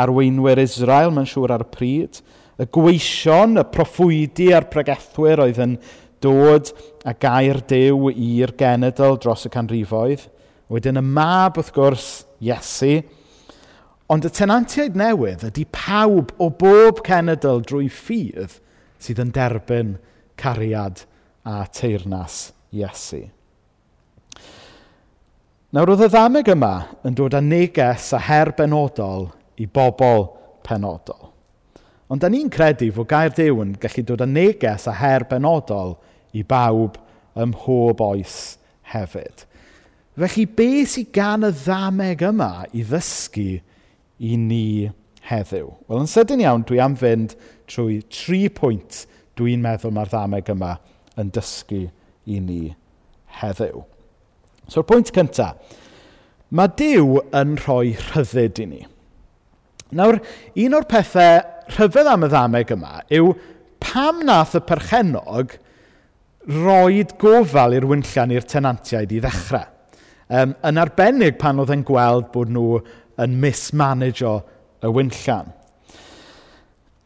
arweinwyr 0.00 0.64
Israel, 0.64 1.12
mae'n 1.12 1.28
siŵr 1.28 1.58
ar 1.58 1.66
y 1.66 1.70
pryd, 1.76 2.22
y 2.56 2.64
gweision, 2.72 3.60
y 3.60 3.68
proffwydi 3.68 4.48
a'r 4.56 4.70
pregethwyr 4.72 5.44
oedd 5.44 5.60
yn 5.60 5.76
dod 6.24 6.72
a 7.06 7.14
gair 7.14 7.60
dew 7.68 8.10
i'r 8.12 8.54
genedl 8.58 9.18
dros 9.22 9.46
y 9.46 9.52
canrifoedd. 9.52 10.26
Wedyn 10.72 10.98
y 10.98 11.04
mab, 11.04 11.60
wrth 11.60 11.72
gwrs, 11.74 12.08
Iesu. 12.42 13.00
Ond 14.10 14.26
y 14.26 14.30
tenantiaid 14.30 14.96
newydd 14.98 15.46
ydy 15.48 15.64
pawb 15.74 16.32
o 16.42 16.50
bob 16.50 17.02
cenedl 17.06 17.62
drwy 17.66 17.88
ffydd 17.90 18.58
sydd 19.02 19.22
yn 19.22 19.32
derbyn 19.34 19.96
cariad 20.38 21.02
a 21.46 21.64
teirnas 21.70 22.50
Iesu. 22.74 23.24
Nawr 25.74 25.92
oedd 25.92 26.06
y 26.06 26.10
ddameg 26.12 26.48
yma 26.54 26.74
yn 27.06 27.16
dod 27.18 27.34
â 27.34 27.42
neges 27.42 28.12
a 28.14 28.20
her 28.28 28.54
benodol 28.56 29.30
i 29.60 29.66
bobl 29.66 30.28
penodol. 30.66 31.32
Ond 32.12 32.22
da 32.22 32.30
ni'n 32.30 32.50
credu 32.52 32.92
fod 32.94 33.08
Gair 33.10 33.32
Dyw 33.34 33.62
yn 33.64 33.74
gallu 33.82 34.04
dod 34.06 34.22
â 34.22 34.28
neges 34.30 34.86
a 34.86 34.94
her 35.00 35.26
benodol 35.26 35.96
i 36.36 36.44
bawb 36.46 37.00
ym 37.36 37.50
mhob 37.52 38.02
oes 38.04 38.36
hefyd. 38.92 39.42
Felly, 40.16 40.46
be 40.46 40.84
sydd 40.88 41.10
gan 41.12 41.44
y 41.44 41.50
ddameg 41.52 42.22
yma 42.24 42.52
i 42.72 42.84
ddysgu 42.86 43.58
i 43.58 44.36
ni 44.40 44.88
heddiw? 45.28 45.72
Wel, 45.88 46.04
yn 46.04 46.08
sydyn 46.08 46.44
iawn, 46.44 46.64
dwi 46.64 46.80
am 46.80 46.94
fynd 46.96 47.34
trwy 47.68 47.98
tri 48.12 48.46
pwynt 48.54 49.02
dwi'n 49.36 49.64
meddwl 49.64 49.92
mae'r 49.92 50.12
ddameg 50.14 50.48
yma 50.54 50.76
yn 51.20 51.32
dysgu 51.34 51.82
i 52.24 52.38
ni 52.40 52.62
heddiw. 53.42 53.82
So'r 54.70 54.86
pwynt 54.88 55.12
cyntaf. 55.14 55.58
Mae 56.54 56.70
Dyw 56.78 57.18
yn 57.34 57.56
rhoi 57.58 57.96
rhyddid 57.98 58.62
i 58.62 58.66
ni. 58.70 58.80
Nawr, 59.98 60.20
un 60.62 60.76
o'r 60.78 60.86
pethau 60.88 61.42
rhyfedd 61.74 62.10
am 62.10 62.26
y 62.26 62.30
ddameg 62.32 62.72
yma 62.76 63.00
yw 63.18 63.32
pam 63.82 64.22
nath 64.26 64.56
y 64.58 64.62
perchenog 64.66 65.56
roed 66.46 67.16
gofal 67.20 67.74
i'r 67.76 67.88
wynllian 67.90 68.34
i'r 68.34 68.46
tenantiaid 68.46 69.14
i 69.16 69.22
ddechrau. 69.22 69.66
Um, 70.26 70.56
yn 70.66 70.78
arbennig 70.82 71.36
pan 71.38 71.60
oedd 71.62 71.70
e'n 71.74 71.84
gweld 71.86 72.32
bod 72.34 72.50
nhw 72.50 72.80
yn 73.22 73.36
mismanago 73.42 74.40
y 74.82 74.90
wynllian. 74.90 75.52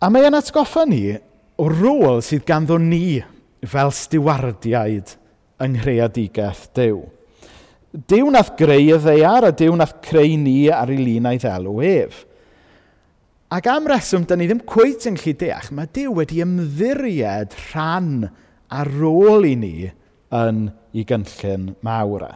A 0.01 0.09
mae 0.09 0.25
e'n 0.25 0.39
atgoffa 0.39 0.87
ni 0.89 1.05
o 1.61 1.69
rôl 1.69 2.23
sydd 2.25 2.47
ganddo 2.49 2.79
ni 2.81 3.21
fel 3.69 3.93
stiwardiaid 3.93 5.17
yng 5.61 5.77
Nghreadigaeth 5.77 6.71
Dyw. 6.77 7.03
Dyw 7.91 8.31
nath 8.33 8.55
greu 8.57 8.95
y 8.95 8.97
ddeiar 9.03 9.49
a 9.49 9.53
Dyw 9.53 9.77
nath 9.77 9.99
creu 10.05 10.37
ni 10.41 10.71
ar 10.73 10.93
ei 10.93 11.01
lunau 11.01 11.41
ddelw 11.43 11.83
ef. 11.85 12.25
Ac 13.51 13.67
am 13.67 13.89
reswm, 13.91 14.23
dyn 14.31 14.39
ni 14.39 14.47
ddim 14.47 14.61
cweith 14.63 15.09
yn 15.11 15.17
gallu 15.19 15.33
deall, 15.41 15.71
mae 15.75 15.89
Dyw 15.91 16.13
wedi 16.15 16.37
ymddiried 16.45 17.57
rhan 17.73 18.29
ar 18.71 18.91
ôl 19.09 19.43
i 19.49 19.57
ni 19.59 19.89
yn 20.39 20.61
ei 20.95 21.03
gynllun 21.09 21.65
mawr 21.83 22.29
e. 22.29 22.31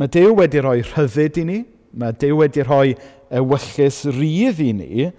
Mae 0.00 0.08
Dyw 0.14 0.32
wedi 0.38 0.62
rhoi 0.64 0.78
rhyddid 0.86 1.40
i 1.42 1.44
ni, 1.44 1.58
mae 1.92 2.16
Dyw 2.16 2.38
wedi 2.38 2.64
rhoi 2.64 2.94
ewyllus 3.42 3.98
rydd 4.16 4.62
i 4.64 4.70
ni, 4.78 5.10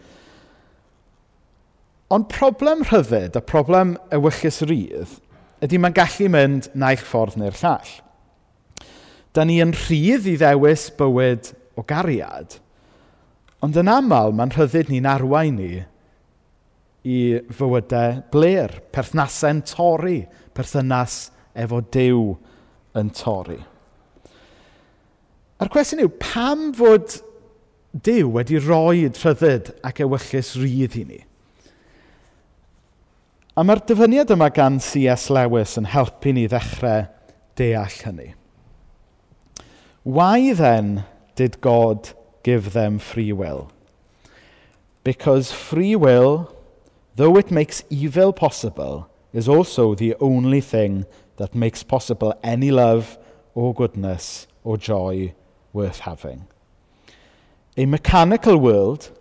ond 2.09 2.25
problem 2.33 2.81
rhyddid 2.89 3.37
a 3.37 3.45
problem 3.53 3.93
ewyllus 4.17 4.63
rydd 4.65 5.13
ydy 5.61 5.77
mae'n 5.77 5.99
gallu 5.99 6.31
mynd 6.33 6.71
naill 6.73 7.05
ffordd 7.05 7.37
neu'r 7.37 7.61
llall. 7.61 7.93
Da 9.37 9.45
ni 9.45 9.61
yn 9.61 9.77
rhydd 9.77 10.25
i 10.25 10.39
ddewis 10.41 10.89
bywyd 10.97 11.53
o 11.77 11.85
gariad– 11.85 12.57
Ond 13.61 13.77
yn 13.77 13.91
aml, 13.91 14.33
mae'n 14.35 14.53
rhyddid 14.55 14.89
ni'n 14.89 15.09
arwain 15.09 15.57
ni 15.59 15.73
i 17.01 17.17
fywydau 17.53 18.21
bler, 18.33 18.77
perthnasau'n 18.93 19.63
torri, 19.69 20.21
perthynas 20.57 21.27
efo 21.57 21.81
dew 21.93 22.31
yn 22.97 23.11
torri. 23.17 23.59
A'r 25.61 25.69
cwestiwn 25.69 26.03
yw, 26.05 26.15
pam 26.21 26.71
fod 26.77 27.21
Dyw 27.91 28.29
wedi 28.31 28.55
rhoi 28.61 29.09
rhyddid 29.09 29.73
ac 29.83 29.97
ewyllus 30.05 30.53
rydd 30.55 30.93
i 30.95 31.01
ni? 31.09 31.17
A 33.51 33.65
mae'r 33.67 33.81
dyfyniad 33.83 34.31
yma 34.31 34.47
gan 34.55 34.77
C.S. 34.79 35.27
Lewis 35.27 35.75
yn 35.79 35.89
helpu 35.91 36.31
ni 36.31 36.45
ddechrau 36.47 37.09
deall 37.59 37.97
hynny. 38.05 38.29
Why 40.07 40.53
then 40.55 41.03
did 41.35 41.59
God 41.59 42.13
give 42.43 42.73
them 42.73 42.99
free 42.99 43.31
will? 43.31 43.71
Because 45.03 45.51
free 45.51 45.95
will 45.95 46.55
though 47.15 47.37
it 47.37 47.51
makes 47.51 47.83
evil 47.89 48.33
possible, 48.33 49.09
is 49.33 49.47
also 49.47 49.95
the 49.95 50.15
only 50.19 50.61
thing 50.61 51.05
that 51.37 51.55
makes 51.55 51.83
possible 51.83 52.33
any 52.43 52.71
love 52.71 53.17
or 53.53 53.73
goodness 53.73 54.47
or 54.63 54.77
joy 54.77 55.33
worth 55.73 55.99
having. 55.99 56.47
A 57.77 57.85
mechanical 57.85 58.57
world, 58.57 59.11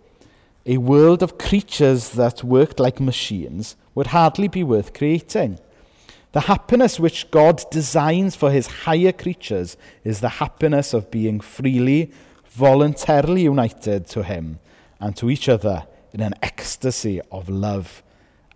a 0.65 0.77
world 0.77 1.23
of 1.23 1.37
creatures 1.37 2.09
that 2.09 2.43
worked 2.43 2.79
like 2.79 2.99
machines, 2.99 3.75
would 3.95 4.07
hardly 4.07 4.47
be 4.47 4.63
worth 4.63 4.93
creating. 4.93 5.59
The 6.33 6.41
happiness 6.41 6.99
which 6.99 7.29
God 7.31 7.63
designs 7.71 8.35
for 8.35 8.51
his 8.51 8.67
higher 8.67 9.11
creatures 9.11 9.75
is 10.03 10.21
the 10.21 10.29
happiness 10.29 10.93
of 10.93 11.11
being 11.11 11.39
freely, 11.39 12.11
voluntarily 12.51 13.43
united 13.43 14.07
to 14.07 14.23
him 14.23 14.59
and 14.99 15.15
to 15.17 15.29
each 15.29 15.47
other 15.49 15.87
in 16.13 16.21
an 16.21 16.35
ecstasy 16.41 17.21
of 17.31 17.49
love 17.49 18.03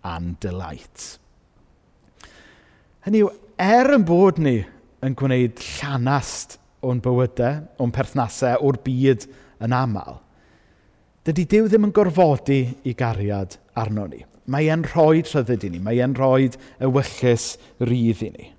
and 0.04 0.38
delight. 0.40 1.18
Hynny 3.06 3.22
yw, 3.22 3.32
er 3.62 3.92
yn 3.96 4.04
bod 4.06 4.38
ni 4.42 4.58
yn 5.06 5.14
gwneud 5.16 5.60
llanast 5.78 6.58
o'n 6.86 7.00
bywydau, 7.02 7.62
o'n 7.80 7.92
perthnasau, 7.94 8.60
o'r 8.66 8.78
byd 8.84 9.26
yn 9.64 9.74
aml, 9.74 10.18
dydy 11.26 11.46
Dyw 11.50 11.70
ddim 11.70 11.88
yn 11.88 11.94
gorfodi 11.94 12.60
i 12.86 12.94
gariad 12.98 13.56
arno 13.78 14.04
ni. 14.10 14.20
Mae 14.52 14.68
e'n 14.70 14.84
rhoi 14.86 15.24
rhyddid 15.24 15.64
i 15.66 15.70
ni, 15.72 15.80
mae 15.82 15.98
e'n 16.02 16.14
rhoi 16.14 16.52
ewyllus 16.86 17.56
rydd 17.82 18.22
i 18.28 18.30
ni. 18.34 18.52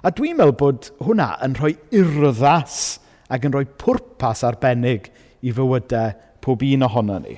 A 0.00 0.12
dwi'n 0.14 0.38
meddwl 0.38 0.56
bod 0.56 0.88
hwnna 1.04 1.34
yn 1.44 1.56
rhoi 1.58 1.74
urddas 1.98 2.78
ac 3.28 3.44
yn 3.44 3.54
rhoi 3.54 3.66
pwrpas 3.80 4.44
arbennig 4.48 5.10
i 5.44 5.52
fywydau 5.54 6.14
pob 6.44 6.64
un 6.64 6.86
ohono 6.86 7.18
ni. 7.22 7.36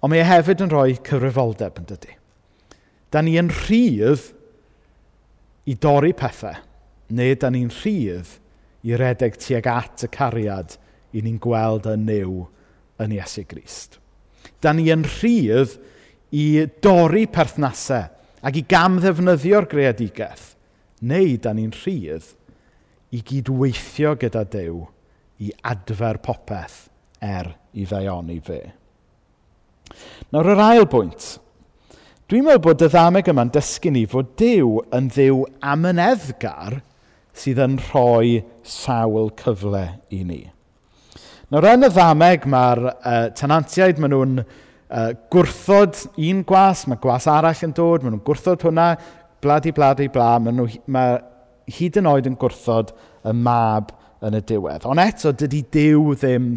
Ond 0.00 0.12
mae 0.12 0.22
e 0.22 0.26
hefyd 0.26 0.64
yn 0.64 0.72
rhoi 0.72 0.96
cyfrifoldeb 1.06 1.78
yn 1.80 1.88
dydy. 1.90 2.16
Da 3.10 3.22
ni 3.22 3.36
yn 3.40 3.50
rhydd 3.52 4.30
i 5.70 5.76
dorri 5.76 6.12
pethau, 6.16 6.56
neu 7.14 7.36
da 7.36 7.50
ni'n 7.52 7.72
rhydd 7.80 8.36
i 8.86 8.96
redeg 8.96 9.36
tuag 9.40 9.68
at 9.70 10.06
y 10.06 10.10
cariad 10.14 10.76
i 11.12 11.22
ni'n 11.24 11.40
gweld 11.42 11.88
y 11.90 11.96
new 12.00 12.46
yn 13.02 13.14
Iesu 13.16 13.44
Grist. 13.50 13.98
Da 14.62 14.72
ni 14.72 14.88
yn 14.92 15.04
rhydd 15.04 15.76
i 16.36 16.64
dorri 16.82 17.26
perthnasau 17.30 18.08
ac 18.46 18.56
i 18.56 18.64
gam 18.64 18.98
ddefnyddio'r 19.02 19.68
greadigaeth, 19.68 20.54
neu 21.04 21.36
da 21.42 21.52
ni'n 21.56 21.74
rhydd 21.76 22.32
i 23.10 23.22
gydweithio 23.26 24.14
gyda 24.20 24.44
Dyw 24.50 24.84
i 25.40 25.50
adfer 25.66 26.20
popeth 26.22 26.84
er 27.24 27.54
i 27.74 27.86
ddaioni 27.88 28.38
fe. 28.44 28.60
Nawr 30.30 30.52
yr 30.52 30.62
ail 30.62 30.86
bwynt. 30.90 31.32
Dwi'n 32.30 32.46
meddwl 32.46 32.62
bod 32.62 32.84
y 32.86 32.88
ddameg 32.92 33.28
yma'n 33.32 33.50
dysgu 33.54 33.90
ni 33.90 34.04
fod 34.10 34.36
Dyw 34.38 34.76
yn 34.94 35.08
ddiw 35.10 35.42
amyneddgar 35.72 36.78
sydd 37.34 37.62
yn 37.64 37.78
rhoi 37.88 38.40
sawl 38.62 39.32
cyfle 39.40 39.86
i 40.14 40.22
ni. 40.26 40.42
Nawr 41.50 41.66
yn 41.72 41.88
y 41.88 41.90
ddameg 41.90 42.46
mae'r 42.46 42.84
uh, 42.92 43.24
tenantiaid, 43.34 43.98
maen 43.98 44.14
nhw'n 44.14 44.36
uh, 44.44 45.08
gwrthod 45.34 45.98
un 46.22 46.44
gwas, 46.46 46.84
mae 46.86 47.00
gwas 47.02 47.26
arall 47.30 47.66
yn 47.66 47.74
dod, 47.74 48.04
maen 48.04 48.14
nhw'n 48.14 48.26
gwrthod 48.28 48.62
hwnna, 48.68 48.92
bladi, 49.42 49.74
bladi, 49.74 50.06
bla, 50.14 50.36
maen 50.38 50.60
nhw, 50.60 50.68
mae 50.94 51.18
hyd 51.74 51.98
yn 52.00 52.08
oed 52.10 52.28
yn 52.30 52.38
gwrthod 52.40 52.92
y 53.26 53.34
mab 53.36 53.94
yn 54.26 54.36
y 54.36 54.42
diwedd. 54.46 54.86
Ond 54.88 55.02
eto, 55.02 55.32
dydy 55.32 55.62
Dyw 55.72 56.14
ddim 56.18 56.52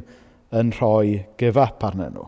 yn 0.53 0.71
rhoi 0.77 1.23
give 1.39 1.59
up 1.61 1.83
arnyn 1.87 2.13
nhw. 2.15 2.27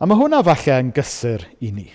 A 0.00 0.08
mae 0.08 0.18
hwnna 0.18 0.42
falle 0.46 0.78
yn 0.82 0.90
gysur 0.94 1.44
i 1.64 1.70
ni. 1.74 1.86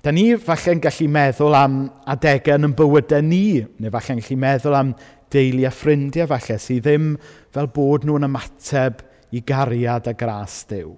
Da 0.00 0.12
ni 0.14 0.30
falle 0.40 0.76
yn 0.76 0.80
gallu 0.80 1.08
meddwl 1.12 1.56
am 1.58 1.80
adegau 2.08 2.56
yn 2.56 2.76
bywydau 2.76 3.24
ni, 3.26 3.60
neu 3.82 3.92
falle 3.92 4.16
yn 4.16 4.22
gallu 4.22 4.38
meddwl 4.40 4.78
am 4.78 4.94
deulu 5.30 5.66
a 5.68 5.72
ffrindiau 5.74 6.28
falle, 6.30 6.56
sydd 6.62 6.86
ddim 6.86 7.12
fel 7.54 7.68
bod 7.74 8.06
nhw'n 8.08 8.26
ymateb 8.30 9.04
i 9.36 9.42
gariad 9.46 10.08
a 10.10 10.14
gras 10.18 10.62
Dyw. 10.70 10.90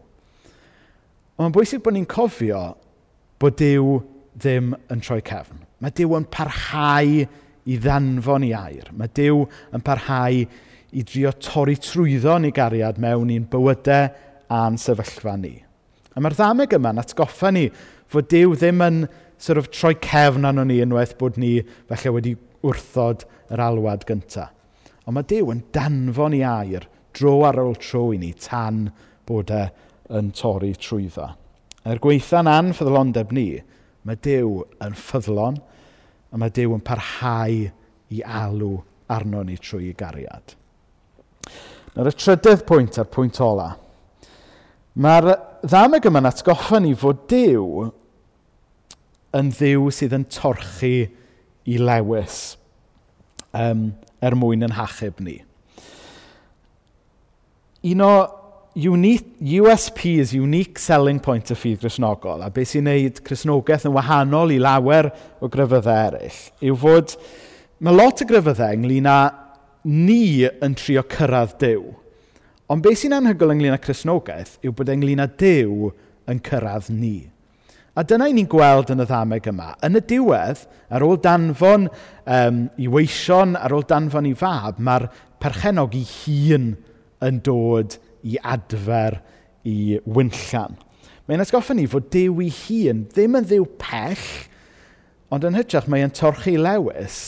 Ond 1.33 1.45
mae'n 1.45 1.57
bwysig 1.57 1.83
bod 1.85 1.97
ni'n 1.97 2.09
cofio 2.09 2.62
bod 3.43 3.59
Dyw 3.59 3.99
ddim 4.39 4.73
yn 4.93 5.03
troi 5.05 5.21
cefn. 5.27 5.65
Mae 5.83 5.93
Dyw 5.97 6.17
yn 6.21 6.29
parhau 6.33 7.25
i 7.71 7.78
ddanfon 7.78 8.47
i 8.47 8.52
air. 8.57 8.90
Mae 8.97 9.11
Dyw 9.14 9.45
yn 9.75 9.85
parhau 9.85 10.42
i 10.92 11.04
drio 11.09 11.33
torri 11.40 11.76
trwyddo 11.81 12.38
ni 12.42 12.52
gariad 12.54 13.00
mewn 13.02 13.31
i'n 13.33 13.49
bywydau 13.50 14.09
a'n 14.52 14.78
sefyllfa 14.81 15.37
ni. 15.40 15.54
A 16.12 16.21
mae'r 16.21 16.37
ddameg 16.37 16.75
yma'n 16.76 17.00
atgoffa 17.00 17.52
ni 17.54 17.69
fod 18.12 18.28
Dyw 18.33 18.57
ddim 18.59 18.83
yn 18.85 19.04
sort 19.42 19.59
of, 19.59 19.71
troi 19.73 19.95
cefn 20.04 20.47
anon 20.49 20.69
ni 20.71 20.81
unwaith 20.85 21.16
bod 21.19 21.38
ni 21.40 21.57
falle 21.90 22.16
wedi 22.16 22.35
wrthod 22.62 23.25
yr 23.52 23.62
alwad 23.64 24.04
gyntaf. 24.09 24.52
Ond 25.07 25.16
mae 25.16 25.26
Dyw 25.26 25.49
yn 25.50 25.64
danfon 25.75 26.37
i 26.37 26.42
air 26.47 26.87
dro 27.16 27.40
ar 27.49 27.59
ôl 27.59 27.75
tro 27.83 28.11
i 28.14 28.21
ni 28.21 28.31
tan 28.38 28.85
bod 29.26 29.50
e 29.50 29.64
yn 30.14 30.31
torri 30.37 30.73
trwyddo. 30.78 31.33
Er 31.88 31.99
gweitha'n 32.02 32.50
anffyddlondeb 32.50 33.33
ni, 33.35 33.47
mae 34.07 34.19
Dyw 34.23 34.61
yn 34.85 34.95
ffyddlon, 34.99 35.59
a 36.33 36.41
mae 36.41 36.53
Dyw 36.55 36.75
yn 36.77 36.85
parhau 36.85 37.69
i 38.12 38.23
alw 38.25 38.75
arno 39.12 39.43
ni 39.45 39.59
trwy 39.61 39.91
ei 39.91 39.97
gariad. 39.97 40.55
Nawr 41.93 42.09
y 42.09 42.15
trydydd 42.17 42.65
pwynt 42.69 42.99
a'r 43.01 43.11
pwynt 43.12 43.41
ola. 43.45 43.69
Mae'r 44.97 45.29
ddameg 45.65 46.09
yma'n 46.09 46.31
atgoffa 46.31 46.81
ni 46.81 46.95
fod 46.97 47.27
Dyw 47.31 47.89
yn 49.37 49.53
ddiw 49.53 49.89
sydd 49.93 50.17
yn 50.17 50.27
torchi 50.33 50.97
i 51.68 51.79
lewis 51.81 52.40
um, 53.57 53.90
er 54.21 54.37
mwyn 54.37 54.64
yn 54.66 54.77
hachub 54.77 55.21
ni. 55.25 55.38
Un 57.92 58.05
o 58.05 58.12
unique, 58.75 59.39
USP 59.41 60.19
is 60.19 60.33
unique 60.33 60.79
selling 60.79 61.21
point 61.21 61.51
y 61.51 61.57
ffydd 61.57 61.83
grisnogol, 61.83 62.43
a 62.43 62.51
beth 62.53 62.73
sy'n 62.73 62.87
neud 62.89 63.21
crisnogaeth 63.27 63.87
yn 63.89 63.97
wahanol 63.97 64.53
i 64.55 64.59
lawer 64.63 65.11
o 65.43 65.51
gryfyddau 65.53 66.07
eraill, 66.09 66.39
yw 66.65 66.79
fod 66.81 67.17
mae 67.85 67.97
lot 67.97 68.23
o 68.23 68.29
gryfyddau 68.29 68.79
ynglyn 68.79 69.09
â 69.11 69.19
ni 69.89 70.47
yn 70.47 70.77
trio 70.79 71.03
cyrraedd 71.11 71.59
Dyw. 71.61 71.83
Ond 72.73 72.85
beth 72.85 73.03
sy'n 73.03 73.17
anhygoel 73.19 73.57
ynglyn 73.57 73.77
â 73.77 73.81
crisnogaeth 73.83 74.57
yw 74.65 74.73
bod 74.79 74.93
ynglyn 74.95 75.25
â 75.25 75.29
Dyw 75.43 75.91
yn 76.31 76.41
cyrraedd 76.47 76.89
ni. 76.95 77.19
A 77.93 78.07
dyna 78.09 78.31
i 78.31 78.33
ni'n 78.33 78.49
gweld 78.49 78.89
yn 78.95 79.05
y 79.05 79.05
ddameg 79.05 79.51
yma. 79.51 79.75
Yn 79.85 79.99
y 79.99 80.01
diwedd, 80.09 80.63
ar 80.89 81.05
ôl 81.05 81.19
danfon 81.21 81.91
um, 82.25 82.63
i 82.81 82.89
weision, 82.89 83.53
ar 83.59 83.75
ôl 83.77 83.85
danfon 83.85 84.31
i 84.31 84.33
fab, 84.39 84.79
mae'r 84.81 85.11
perchenog 85.43 85.93
i 85.99 86.07
hun 86.07 86.71
yn 87.23 87.43
dod 87.45 87.99
i 87.99 88.12
i 88.23 88.39
adfer 88.43 89.21
i 89.69 89.99
wynllan. 90.07 90.79
Mae'n 91.29 91.45
atgoffa 91.45 91.77
ni 91.79 91.87
fod 91.91 92.09
dew 92.13 92.41
i 92.43 92.49
hun 92.51 93.05
ddim 93.13 93.39
yn 93.39 93.47
ddiw 93.47 93.69
pell, 93.81 94.27
ond 95.33 95.47
yn 95.47 95.57
hytrach 95.57 95.89
mae'n 95.91 96.09
e'n 96.09 96.17
torchi 96.19 96.57
lewis, 96.59 97.21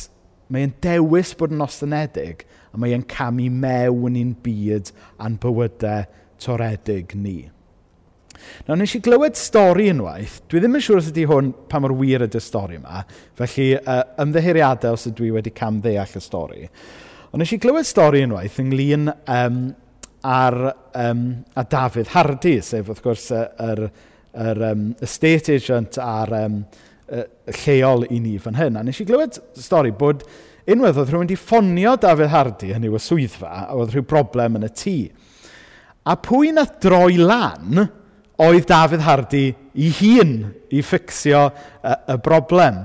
mae'n 0.50 0.70
e'n 0.70 0.76
dewis 0.84 1.32
bod 1.38 1.54
yn 1.54 1.64
ostynedig, 1.64 2.44
a 2.74 2.78
mae'n 2.78 3.00
e'n 3.00 3.08
camu 3.10 3.48
mewn 3.54 4.18
i'n 4.18 4.34
byd 4.44 4.90
a'n 5.22 5.38
bywydau 5.42 6.08
toredig 6.42 7.14
ni. 7.16 7.38
Nawr, 8.66 8.78
nes 8.80 8.94
i 8.96 9.00
glywed 9.04 9.38
stori 9.38 9.86
unwaith. 9.92 10.40
Dwi 10.50 10.60
ddim 10.60 10.76
yn 10.76 10.84
siŵr 10.84 11.00
os 11.00 11.08
ydy 11.10 11.24
hwn 11.30 11.52
pa 11.70 11.80
mor 11.80 11.94
wir 11.96 12.26
ydy'r 12.26 12.42
stori 12.42 12.78
yma. 12.80 13.04
Felly, 13.38 13.70
uh, 13.78 14.02
ymddeheriadau 14.24 14.98
os 14.98 15.06
ydw 15.10 15.28
i 15.28 15.32
wedi 15.36 15.52
camddeall 15.54 16.18
y 16.18 16.22
stori. 16.22 16.68
Ond 17.30 17.42
nes 17.42 17.54
i 17.54 17.60
glywed 17.62 17.88
stori 17.88 18.22
unwaith 18.26 18.60
ynglyn 18.62 19.08
um, 19.10 19.62
ar, 20.24 20.58
um, 20.96 21.26
a 21.54 21.64
Dafydd 21.68 22.10
Hardy, 22.14 22.56
sef 22.64 22.88
wrth 22.88 23.04
gwrs 23.04 23.28
yr, 23.34 23.84
yr 24.46 24.64
um, 24.70 24.88
estate 25.04 25.58
agent 25.58 25.98
a'r 26.00 26.32
um, 26.40 26.62
lleol 27.64 28.06
i 28.08 28.20
ni 28.22 28.38
fan 28.40 28.56
hyn. 28.58 28.78
A 28.80 28.84
nes 28.86 29.00
i 29.02 29.06
glywed 29.08 29.36
stori 29.60 29.92
bod 29.96 30.24
unwaith 30.70 30.96
oedd 30.96 31.12
rhywun 31.12 31.26
wedi 31.26 31.36
ffonio 31.38 31.96
Dafydd 32.00 32.32
Hardy, 32.32 32.72
hynny 32.72 32.88
yw 32.88 32.96
y 32.96 33.02
swyddfa, 33.04 33.50
a 33.50 33.76
oedd 33.76 33.92
rhyw 33.92 34.06
broblem 34.08 34.56
yn 34.60 34.68
y 34.68 34.72
tŷ. 34.72 34.96
A 36.08 36.16
pwy 36.20 36.52
na 36.56 36.64
droi 36.80 37.18
lan 37.20 37.84
oedd 38.44 38.66
Dafydd 38.68 39.04
Hardy 39.04 39.46
i 39.78 39.90
hun 40.00 40.38
i 40.74 40.82
ffixio 40.82 41.46
y, 41.50 41.92
y 42.14 42.16
broblem. 42.24 42.82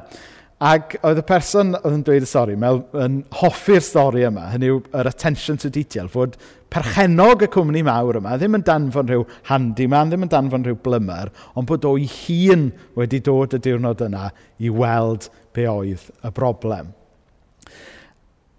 Ac 0.60 0.98
oedd 1.08 1.22
y 1.22 1.24
person 1.24 1.72
oedd 1.78 1.94
yn 1.96 2.02
dweud 2.04 2.26
y 2.26 2.28
stori, 2.28 2.56
Mel, 2.60 2.82
yn 3.00 3.22
hoffi'r 3.40 3.84
stori 3.84 4.26
yma, 4.28 4.50
hynny 4.52 4.68
yw 4.74 4.82
yr 4.92 5.08
attention 5.08 5.56
to 5.62 5.72
detail, 5.72 6.10
fod 6.12 6.36
perchenog 6.74 7.46
y 7.46 7.50
cwmni 7.54 7.80
mawr 7.88 8.20
yma 8.20 8.36
ddim 8.36 8.58
yn 8.60 8.66
danfon 8.68 9.08
rhyw 9.08 9.24
handyman, 9.48 10.12
ddim 10.12 10.28
yn 10.28 10.34
danfon 10.34 10.68
rhyw 10.68 10.76
blymer, 10.84 11.32
ond 11.56 11.70
bod 11.70 11.88
o'i 11.88 12.10
hun 12.12 12.68
wedi 13.00 13.22
dod 13.24 13.56
y 13.56 13.62
diwrnod 13.70 14.04
yna 14.10 14.28
i 14.60 14.74
weld 14.76 15.30
be 15.56 15.64
oedd 15.72 16.10
y 16.28 16.34
broblem. 16.36 16.92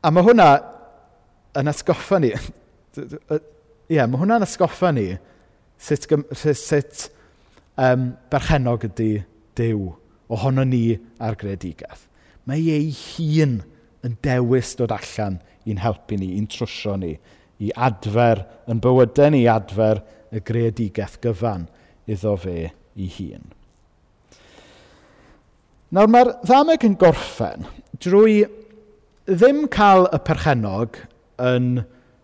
A 0.00 0.08
mae 0.08 0.24
hwnna 0.24 0.50
yn 1.60 1.68
asgoffa 1.68 2.24
ni, 2.24 2.32
ie, 2.96 3.42
yeah, 3.92 4.08
mae 4.08 4.24
hwnna'n 4.24 4.48
asgoffa 4.48 4.96
ni 4.96 5.10
sut, 5.76 6.08
sut, 6.08 6.56
sut 6.56 7.08
um, 7.76 8.14
berchenog 8.32 8.88
ydy 8.88 9.18
Dyw 9.58 9.99
ohono 10.30 10.64
ni 10.64 10.94
a'r 11.18 11.36
greadigaeth. 11.40 12.06
Mae 12.48 12.62
ei 12.72 12.90
hun 12.94 13.60
yn 14.06 14.16
dewis 14.24 14.72
dod 14.78 14.94
allan 14.94 15.40
i'n 15.68 15.82
helpu 15.82 16.16
ni, 16.18 16.32
i'n 16.38 16.48
trwsio 16.50 16.96
ni, 17.00 17.14
i 17.60 17.70
adfer 17.76 18.44
yn 18.70 18.80
bywydau 18.82 19.34
ni, 19.34 19.44
adfer 19.50 20.00
y 20.32 20.40
greadigaeth 20.46 21.18
gyfan 21.24 21.66
iddo 22.10 22.36
fe 22.40 22.56
ei 22.70 23.10
hun. 23.18 23.50
Nawr 25.90 26.10
mae'r 26.10 26.36
ddameg 26.46 26.86
yn 26.86 26.96
gorffen 26.98 27.66
drwy 28.00 28.44
ddim 29.26 29.64
cael 29.72 30.06
y 30.14 30.20
perchenog 30.26 31.00
yn 31.42 31.80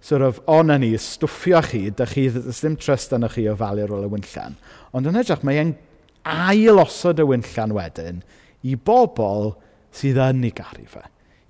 sort 0.06 0.22
of, 0.22 0.38
on 0.46 0.70
yn 0.70 0.84
ni, 0.84 0.92
stwffio 1.02 1.60
chi, 1.66 1.88
da 1.90 2.06
chi 2.06 2.28
ddim 2.30 2.76
trust 2.78 3.14
yn 3.16 3.26
chi 3.32 3.48
o 3.50 3.56
falu 3.58 3.82
ar 3.82 3.94
ôl 3.96 4.06
y 4.06 4.10
wynllen. 4.12 4.54
Ond 4.94 5.10
yn 5.10 5.18
edrych, 5.18 5.42
mae 5.46 5.58
e'n 5.58 5.74
ailosod 6.26 7.22
y 7.22 7.26
wynllan 7.28 7.74
wedyn 7.76 8.22
i 8.66 8.74
bobl 8.76 9.52
sydd 9.94 10.18
yn 10.22 10.44
ei 10.48 10.54
garu 10.56 10.86
fe. 10.90 11.04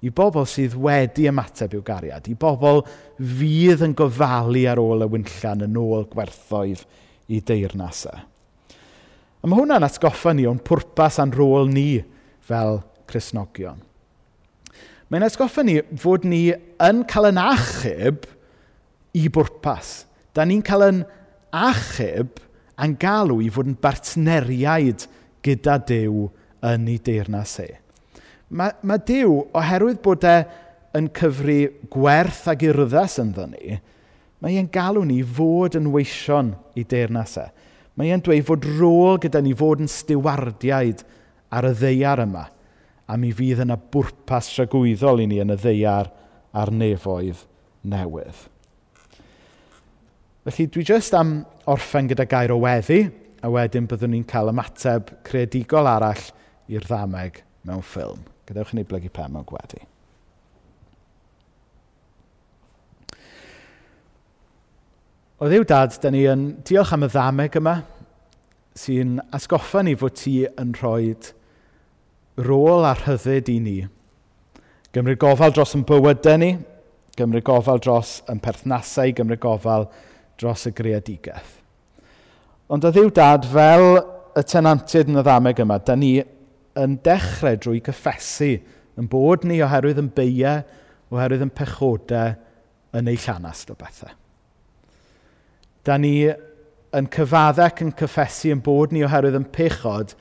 I 0.05 0.13
bobl 0.15 0.45
sydd 0.49 0.77
wedi 0.79 1.27
ymateb 1.31 1.73
i'w 1.75 1.83
gariad. 1.87 2.29
I 2.29 2.37
bobl 2.39 2.83
fydd 3.17 3.83
yn 3.87 3.97
gofalu 3.97 4.67
ar 4.71 4.81
ôl 4.83 5.07
y 5.07 5.11
wynllan 5.17 5.65
yn 5.67 5.79
ôl 5.81 6.07
gwerthoedd 6.13 6.85
i 7.33 7.41
deyrnasau. 7.41 8.15
E. 8.21 8.33
A 9.43 9.49
mae 9.49 9.61
hwnna'n 9.61 9.87
atgoffa 9.87 10.33
ni 10.35 10.47
o'n 10.49 10.59
pwrpas 10.59 11.21
a'n 11.23 11.33
rôl 11.35 11.69
ni 11.71 12.03
fel 12.47 12.81
Cresnogion. 13.07 13.79
Mae'n 15.07 15.27
atgoffa 15.27 15.63
ni 15.63 15.77
fod 16.03 16.25
ni 16.27 16.49
yn 16.83 17.05
cael 17.07 17.31
yn 17.31 17.39
achub 17.39 18.27
i 19.15 19.29
bwrpas. 19.33 20.01
Da 20.35 20.43
ni'n 20.43 20.65
cael 20.67 20.87
yn 20.89 20.99
achub 21.55 22.41
a'n 22.77 22.97
galw 23.01 23.41
i 23.45 23.49
fod 23.53 23.71
yn 23.71 23.79
bartneriaid 23.81 25.07
gyda 25.45 25.79
Dyw 25.89 26.27
yn 26.67 26.89
ei 26.91 27.01
deyrnas 27.03 27.57
e. 27.63 27.69
Mae, 28.51 28.75
mae 28.87 29.03
Dyw, 29.07 29.35
oherwydd 29.57 30.03
bod 30.05 30.25
e 30.27 30.37
yn 30.97 31.11
cyfru 31.17 31.59
gwerth 31.93 32.47
ag 32.53 32.65
urddas 32.69 33.19
ynddyn 33.23 33.55
ni, 33.55 33.79
mae 34.41 34.59
e'n 34.61 34.71
galw 34.73 35.05
ni 35.07 35.23
fod 35.25 35.79
yn 35.79 35.91
weision 35.95 36.55
i 36.79 36.85
deyrnas 36.89 37.37
e. 37.43 37.47
Mae 37.97 38.13
e'n 38.13 38.25
dweud 38.25 38.45
fod 38.49 38.67
rôl 38.77 39.21
gyda 39.23 39.41
ni 39.43 39.55
fod 39.57 39.81
yn 39.85 39.91
stiwardiaid 39.91 41.03
ar 41.57 41.71
y 41.71 41.73
ddeiar 41.77 42.23
yma, 42.27 42.45
a 43.07 43.17
mi 43.17 43.31
fydd 43.35 43.63
yna 43.65 43.79
bwrpas 43.79 44.51
rhagwyddol 44.57 45.23
i 45.25 45.31
ni 45.31 45.41
yn 45.43 45.55
y 45.55 45.59
ddeiar 45.63 46.13
a'r 46.57 46.73
nefoedd 46.75 47.47
newydd. 47.87 48.56
Felly 50.47 50.69
dwi 50.71 50.85
jyst 50.87 51.15
am 51.19 51.41
orffen 51.67 52.07
gyda 52.07 52.23
gair 52.31 52.53
o 52.55 52.61
weddi, 52.63 53.01
a 53.43 53.49
wedyn 53.51 53.89
byddwn 53.91 54.13
ni'n 54.15 54.27
cael 54.31 54.53
ymateb 54.53 55.09
creadigol 55.27 55.89
arall 55.91 56.23
i'r 56.71 56.87
ddameg 56.87 57.41
mewn 57.67 57.83
ffilm. 57.83 58.23
Gadewch 58.47 58.71
ni 58.79 58.85
blygu 58.87 59.11
pen 59.11 59.35
mewn 59.35 59.47
gweddi. 59.49 59.83
O 65.43 65.51
ddiw 65.51 65.67
dad, 65.67 65.99
da 65.99 66.15
ni 66.15 66.23
yn 66.31 66.47
diolch 66.63 66.95
am 66.95 67.09
y 67.09 67.11
ddameg 67.11 67.59
yma 67.59 67.75
sy'n 68.79 69.19
asgoffa 69.35 69.83
ni 69.83 69.99
fod 69.99 70.15
ti 70.15 70.39
yn 70.47 70.75
rhoi 70.79 71.11
rôl 72.47 72.87
a 72.87 72.95
rhyddid 73.03 73.51
i 73.51 73.61
ni. 73.67 73.79
Gymryd 74.95 75.19
gofal 75.19 75.51
dros 75.51 75.75
yn 75.75 75.83
bywydau 75.91 76.39
ni, 76.39 76.55
gymryd 77.19 77.51
gofal 77.51 77.83
dros 77.83 78.21
yn 78.31 78.39
perthnasau, 78.39 79.11
gymryd 79.11 79.43
gofal 79.43 79.91
dros 79.91 80.15
dros 80.41 80.67
y 80.69 80.73
greadigaeth. 80.77 81.55
Ond 82.73 82.85
o 82.85 82.91
ddiw 82.91 83.13
dad, 83.15 83.47
fel 83.47 84.01
y 84.37 84.43
tenantiaid 84.43 85.11
yn 85.13 85.21
y 85.21 85.25
ddameg 85.25 85.63
yma, 85.63 85.79
da 85.79 85.95
ni 85.99 86.17
yn 86.77 86.97
dechrau 87.05 87.57
drwy 87.63 87.81
gyffesu 87.87 88.57
yn 88.99 89.09
bod 89.13 89.47
ni 89.47 89.61
oherwydd 89.65 90.01
yn 90.03 90.11
beiau, 90.17 90.65
oherwydd 91.15 91.47
yn 91.47 91.55
pechodau 91.55 92.35
yn 92.97 93.11
ei 93.13 93.21
llanast 93.23 93.71
o 93.73 93.77
bethau. 93.79 94.13
Da 95.87 95.97
ni 96.03 96.27
yn 96.97 97.11
cyfaddec 97.13 97.85
yn 97.85 97.95
cyffesu 97.97 98.51
yn 98.57 98.65
bod 98.65 98.95
ni 98.95 99.05
oherwydd 99.07 99.39
yn 99.39 99.49
pechod 99.55 100.17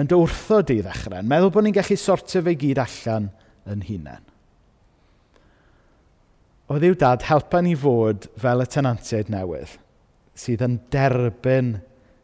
yn 0.00 0.08
dwrthod 0.08 0.72
i 0.72 0.80
ddechrau, 0.80 1.20
yn 1.20 1.28
meddwl 1.28 1.52
bod 1.52 1.66
ni'n 1.66 1.76
gallu 1.76 1.98
sortio 2.00 2.42
fe 2.46 2.56
gyd 2.58 2.80
allan 2.80 3.28
yn 3.68 3.84
hunain 3.88 4.29
o 6.70 6.78
ddiw 6.78 6.94
dad 6.98 7.24
helpa 7.26 7.60
ni 7.66 7.74
fod 7.74 8.28
fel 8.38 8.62
y 8.62 8.66
tenantiaid 8.70 9.30
newydd 9.32 9.78
sydd 10.40 10.62
yn 10.64 10.76
derbyn 10.92 11.72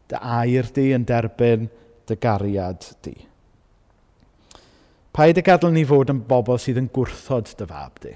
dy 0.07 0.21
air 0.21 0.69
di, 0.75 0.91
yn 0.95 1.05
derbyn 1.07 1.67
dy 2.07 2.17
gariad 2.23 2.87
di. 3.05 3.17
Paid 5.17 5.41
y 5.41 5.45
gadael 5.45 5.75
ni 5.75 5.83
fod 5.89 6.13
yn 6.13 6.23
bobl 6.29 6.61
sydd 6.63 6.79
yn 6.81 6.91
gwrthod 6.95 7.51
dy 7.59 7.67
fab 7.69 7.99
di, 8.05 8.13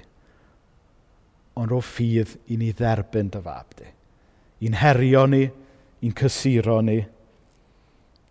ond 1.59 1.73
o 1.75 1.81
ffydd 1.83 2.37
i 2.53 2.57
ni 2.61 2.71
dderbyn 2.77 3.31
dy 3.33 3.41
fab 3.43 3.75
di. 3.77 3.89
I'n 4.65 4.77
herio 4.77 5.25
ni, 5.27 5.43
i'n 6.05 6.15
cysuro 6.17 6.79
ni, 6.85 6.99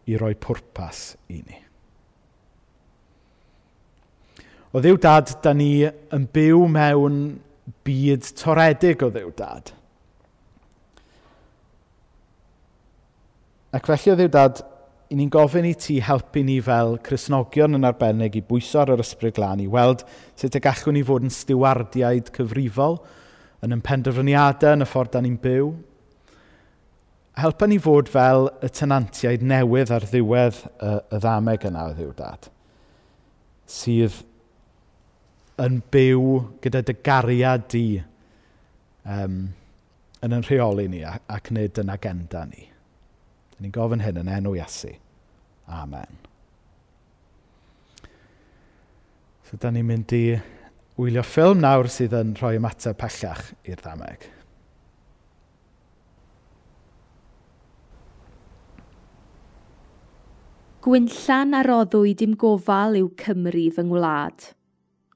i 0.06 0.16
roi 0.18 0.32
pwrpas 0.38 1.02
i 1.34 1.42
ni. 1.42 1.58
O 4.70 4.80
ddiw 4.80 4.96
dad, 5.02 5.34
da 5.42 5.52
ni 5.54 5.82
yn 5.84 6.26
byw 6.30 6.64
mewn 6.70 7.20
byd 7.86 8.32
toredig 8.38 9.02
o 9.04 9.10
ddiw 9.12 9.30
dad. 9.36 9.72
Ac 13.76 13.86
felly 13.86 14.12
o 14.12 14.18
ddiw 14.18 14.30
dad, 14.34 14.62
i 15.10 15.16
ni'n 15.18 15.30
gofyn 15.30 15.66
i 15.66 15.72
ti 15.78 15.98
helpu 16.06 16.42
ni 16.46 16.60
fel 16.62 16.96
Cresnogion 17.06 17.74
yn 17.78 17.86
arbennig 17.86 18.36
i 18.38 18.42
bwyso 18.46 18.80
ar 18.82 18.92
yr 18.94 19.02
ysbryd 19.02 19.34
glân, 19.36 19.62
i 19.62 19.68
weld 19.70 20.04
sut 20.38 20.54
y 20.54 20.62
gallwn 20.62 20.98
ni 20.98 21.02
fod 21.06 21.26
yn 21.26 21.34
stiwardiaid 21.34 22.30
cyfrifol, 22.36 23.00
yn 23.66 23.74
yn 23.76 23.84
penderfyniadau 23.84 24.78
yn 24.78 24.86
y 24.86 24.88
ffordd 24.88 25.16
da 25.16 25.22
ni'n 25.24 25.38
byw. 25.42 25.72
Helpa 27.40 27.66
ni 27.70 27.78
fod 27.82 28.10
fel 28.10 28.48
y 28.62 28.70
tenantiaid 28.74 29.42
newydd 29.46 29.92
ar 29.94 30.06
ddiwedd 30.06 30.62
y, 30.70 30.94
y 30.98 31.20
ddameg 31.22 31.66
yna 31.70 31.86
o 31.90 31.94
ddiw 31.98 32.14
dad, 32.18 32.50
sydd 33.70 34.22
yn 35.60 35.80
byw 35.92 36.26
gyda 36.64 36.82
dy 36.86 36.96
gariad 37.04 37.66
di 37.72 37.84
um, 39.04 39.36
yn 40.24 40.36
yn 40.36 40.46
rheoli 40.46 40.86
ni 40.92 41.04
ac 41.04 41.52
nid 41.54 41.78
yn 41.80 41.92
agenda 41.92 42.44
ni. 42.48 42.66
Dyn 43.54 43.66
ni'n 43.66 43.76
gofyn 43.76 44.04
hyn 44.04 44.20
yn 44.22 44.32
enw 44.38 44.56
Iesu. 44.58 44.92
Amen. 45.70 46.18
So, 49.48 49.58
da 49.60 49.70
ni'n 49.72 49.86
mynd 49.86 50.12
i 50.14 50.24
wylio 51.00 51.24
ffilm 51.26 51.62
nawr 51.62 51.88
sydd 51.90 52.14
yn 52.18 52.36
rhoi 52.38 52.56
ymateb 52.58 52.98
pellach 53.00 53.50
i'r 53.66 53.80
ddameg. 53.80 54.28
Gwynllan 60.80 61.52
a 61.52 61.60
roddwyd 61.66 62.22
dim 62.22 62.38
gofal 62.40 62.96
yw 62.96 63.10
Cymru 63.20 63.66
fy 63.76 63.84
ngwlad 63.84 64.46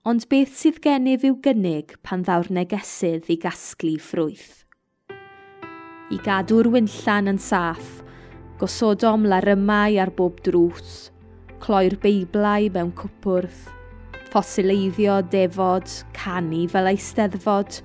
ond 0.05 0.27
beth 0.29 0.53
sydd 0.53 0.83
gennyf 0.85 1.23
i'w 1.25 1.37
gynnig 1.45 1.95
pan 2.05 2.21
ddaw'r 2.27 2.51
negesydd 2.53 3.31
i 3.33 3.39
gasglu 3.41 3.95
ffrwyth. 4.05 4.67
I 6.13 6.19
gadw'r 6.27 6.69
wynllan 6.75 7.33
yn 7.33 7.41
saff, 7.41 8.03
gosodom 8.61 9.25
larymau 9.33 9.97
ar 10.05 10.13
bob 10.19 10.43
drws, 10.45 11.09
cloi'r 11.65 11.97
beiblau 12.05 12.69
mewn 12.77 12.93
cwpwrdd, 13.01 13.65
ffosileiddio 14.29 15.23
defod, 15.33 15.89
canu 16.13 16.67
fel 16.69 16.93
eisteddfod, 16.93 17.81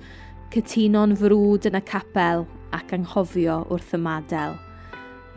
cytuno'n 0.52 1.16
frwd 1.16 1.70
yn 1.72 1.80
y 1.80 1.84
capel 1.88 2.44
ac 2.76 2.92
anghofio 2.98 3.62
wrth 3.72 3.96
y 3.96 4.04
madel, 4.10 4.60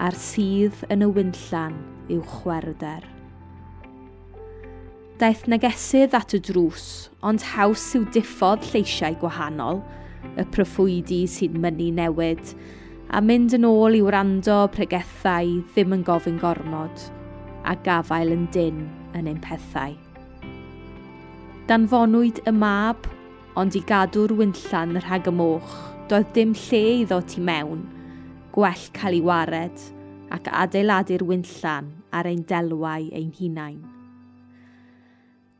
a'r 0.04 0.22
sydd 0.28 0.84
yn 0.92 1.08
y 1.08 1.14
wynllan 1.16 1.80
yw 2.12 2.28
chwerder 2.36 3.13
trafodaeth 5.24 5.48
negesydd 5.48 6.16
at 6.18 6.34
y 6.36 6.40
drws, 6.44 6.86
ond 7.24 7.40
haws 7.54 7.84
yw 7.96 8.04
diffodd 8.12 8.66
lleisiau 8.74 9.16
gwahanol, 9.22 9.78
y 10.36 10.44
proffwydi 10.52 11.22
sy'n 11.32 11.56
mynnu 11.64 11.94
newid, 11.96 12.52
a 13.08 13.22
mynd 13.24 13.56
yn 13.56 13.64
ôl 13.64 13.96
i 13.96 14.02
wrando 14.04 14.58
pregethau 14.76 15.62
ddim 15.70 15.96
yn 15.96 16.04
gofyn 16.04 16.42
gormod, 16.44 17.06
a 17.64 17.78
gafael 17.86 18.36
yn 18.36 18.50
dyn 18.52 18.84
yn 19.16 19.32
ein 19.32 19.40
pethau. 19.40 19.96
Danfonwyd 21.72 22.44
y 22.44 22.56
mab, 22.60 23.08
ond 23.56 23.80
i 23.80 23.86
gadw'r 23.88 24.36
wynllan 24.36 25.00
rhag 25.06 25.32
y 25.32 25.36
moch, 25.40 25.80
doedd 26.12 26.36
dim 26.36 26.52
lle 26.66 26.86
iddo 27.06 27.24
ti 27.24 27.40
mewn, 27.40 27.88
gwell 28.52 28.88
cael 29.00 29.22
ei 29.22 29.24
wared, 29.24 29.90
ac 30.36 30.52
adeiladu'r 30.52 31.30
wynllan 31.32 31.94
ar 32.12 32.28
ein 32.28 32.44
delwau 32.52 33.08
ein 33.16 33.32
hunain. 33.40 34.03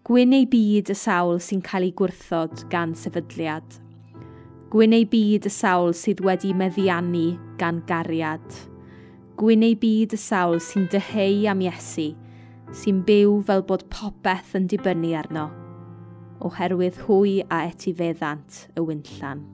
Gwyn 0.04 0.34
ei 0.36 0.44
byd 0.52 0.90
y 0.92 0.96
sawl 1.00 1.38
sy'n 1.40 1.62
cael 1.64 1.86
ei 1.86 1.94
gwrthod 1.96 2.66
gan 2.68 2.92
sefydliad. 3.00 3.78
Gwyn 4.74 4.92
ei 4.98 5.06
byd 5.08 5.48
y 5.48 5.52
sawl 5.56 5.94
sydd 5.96 6.20
wedi 6.28 6.52
meddiannu 6.60 7.38
gan 7.62 7.80
gariad. 7.88 8.44
Gwyn 9.40 9.64
ei 9.64 9.78
byd 9.80 10.18
y 10.18 10.20
sawl 10.20 10.60
sy'n 10.60 10.90
dyheu 10.92 11.48
am 11.54 11.64
Iesu, 11.64 12.10
sy'n 12.76 13.00
byw 13.08 13.40
fel 13.48 13.64
bod 13.72 13.88
popeth 13.96 14.52
yn 14.60 14.68
dibynnu 14.76 15.16
arno, 15.24 15.48
oherwydd 16.44 17.00
hwy 17.08 17.40
a 17.48 17.64
etifeddant 17.72 18.66
y 18.76 18.84
wynllan. 18.84 19.53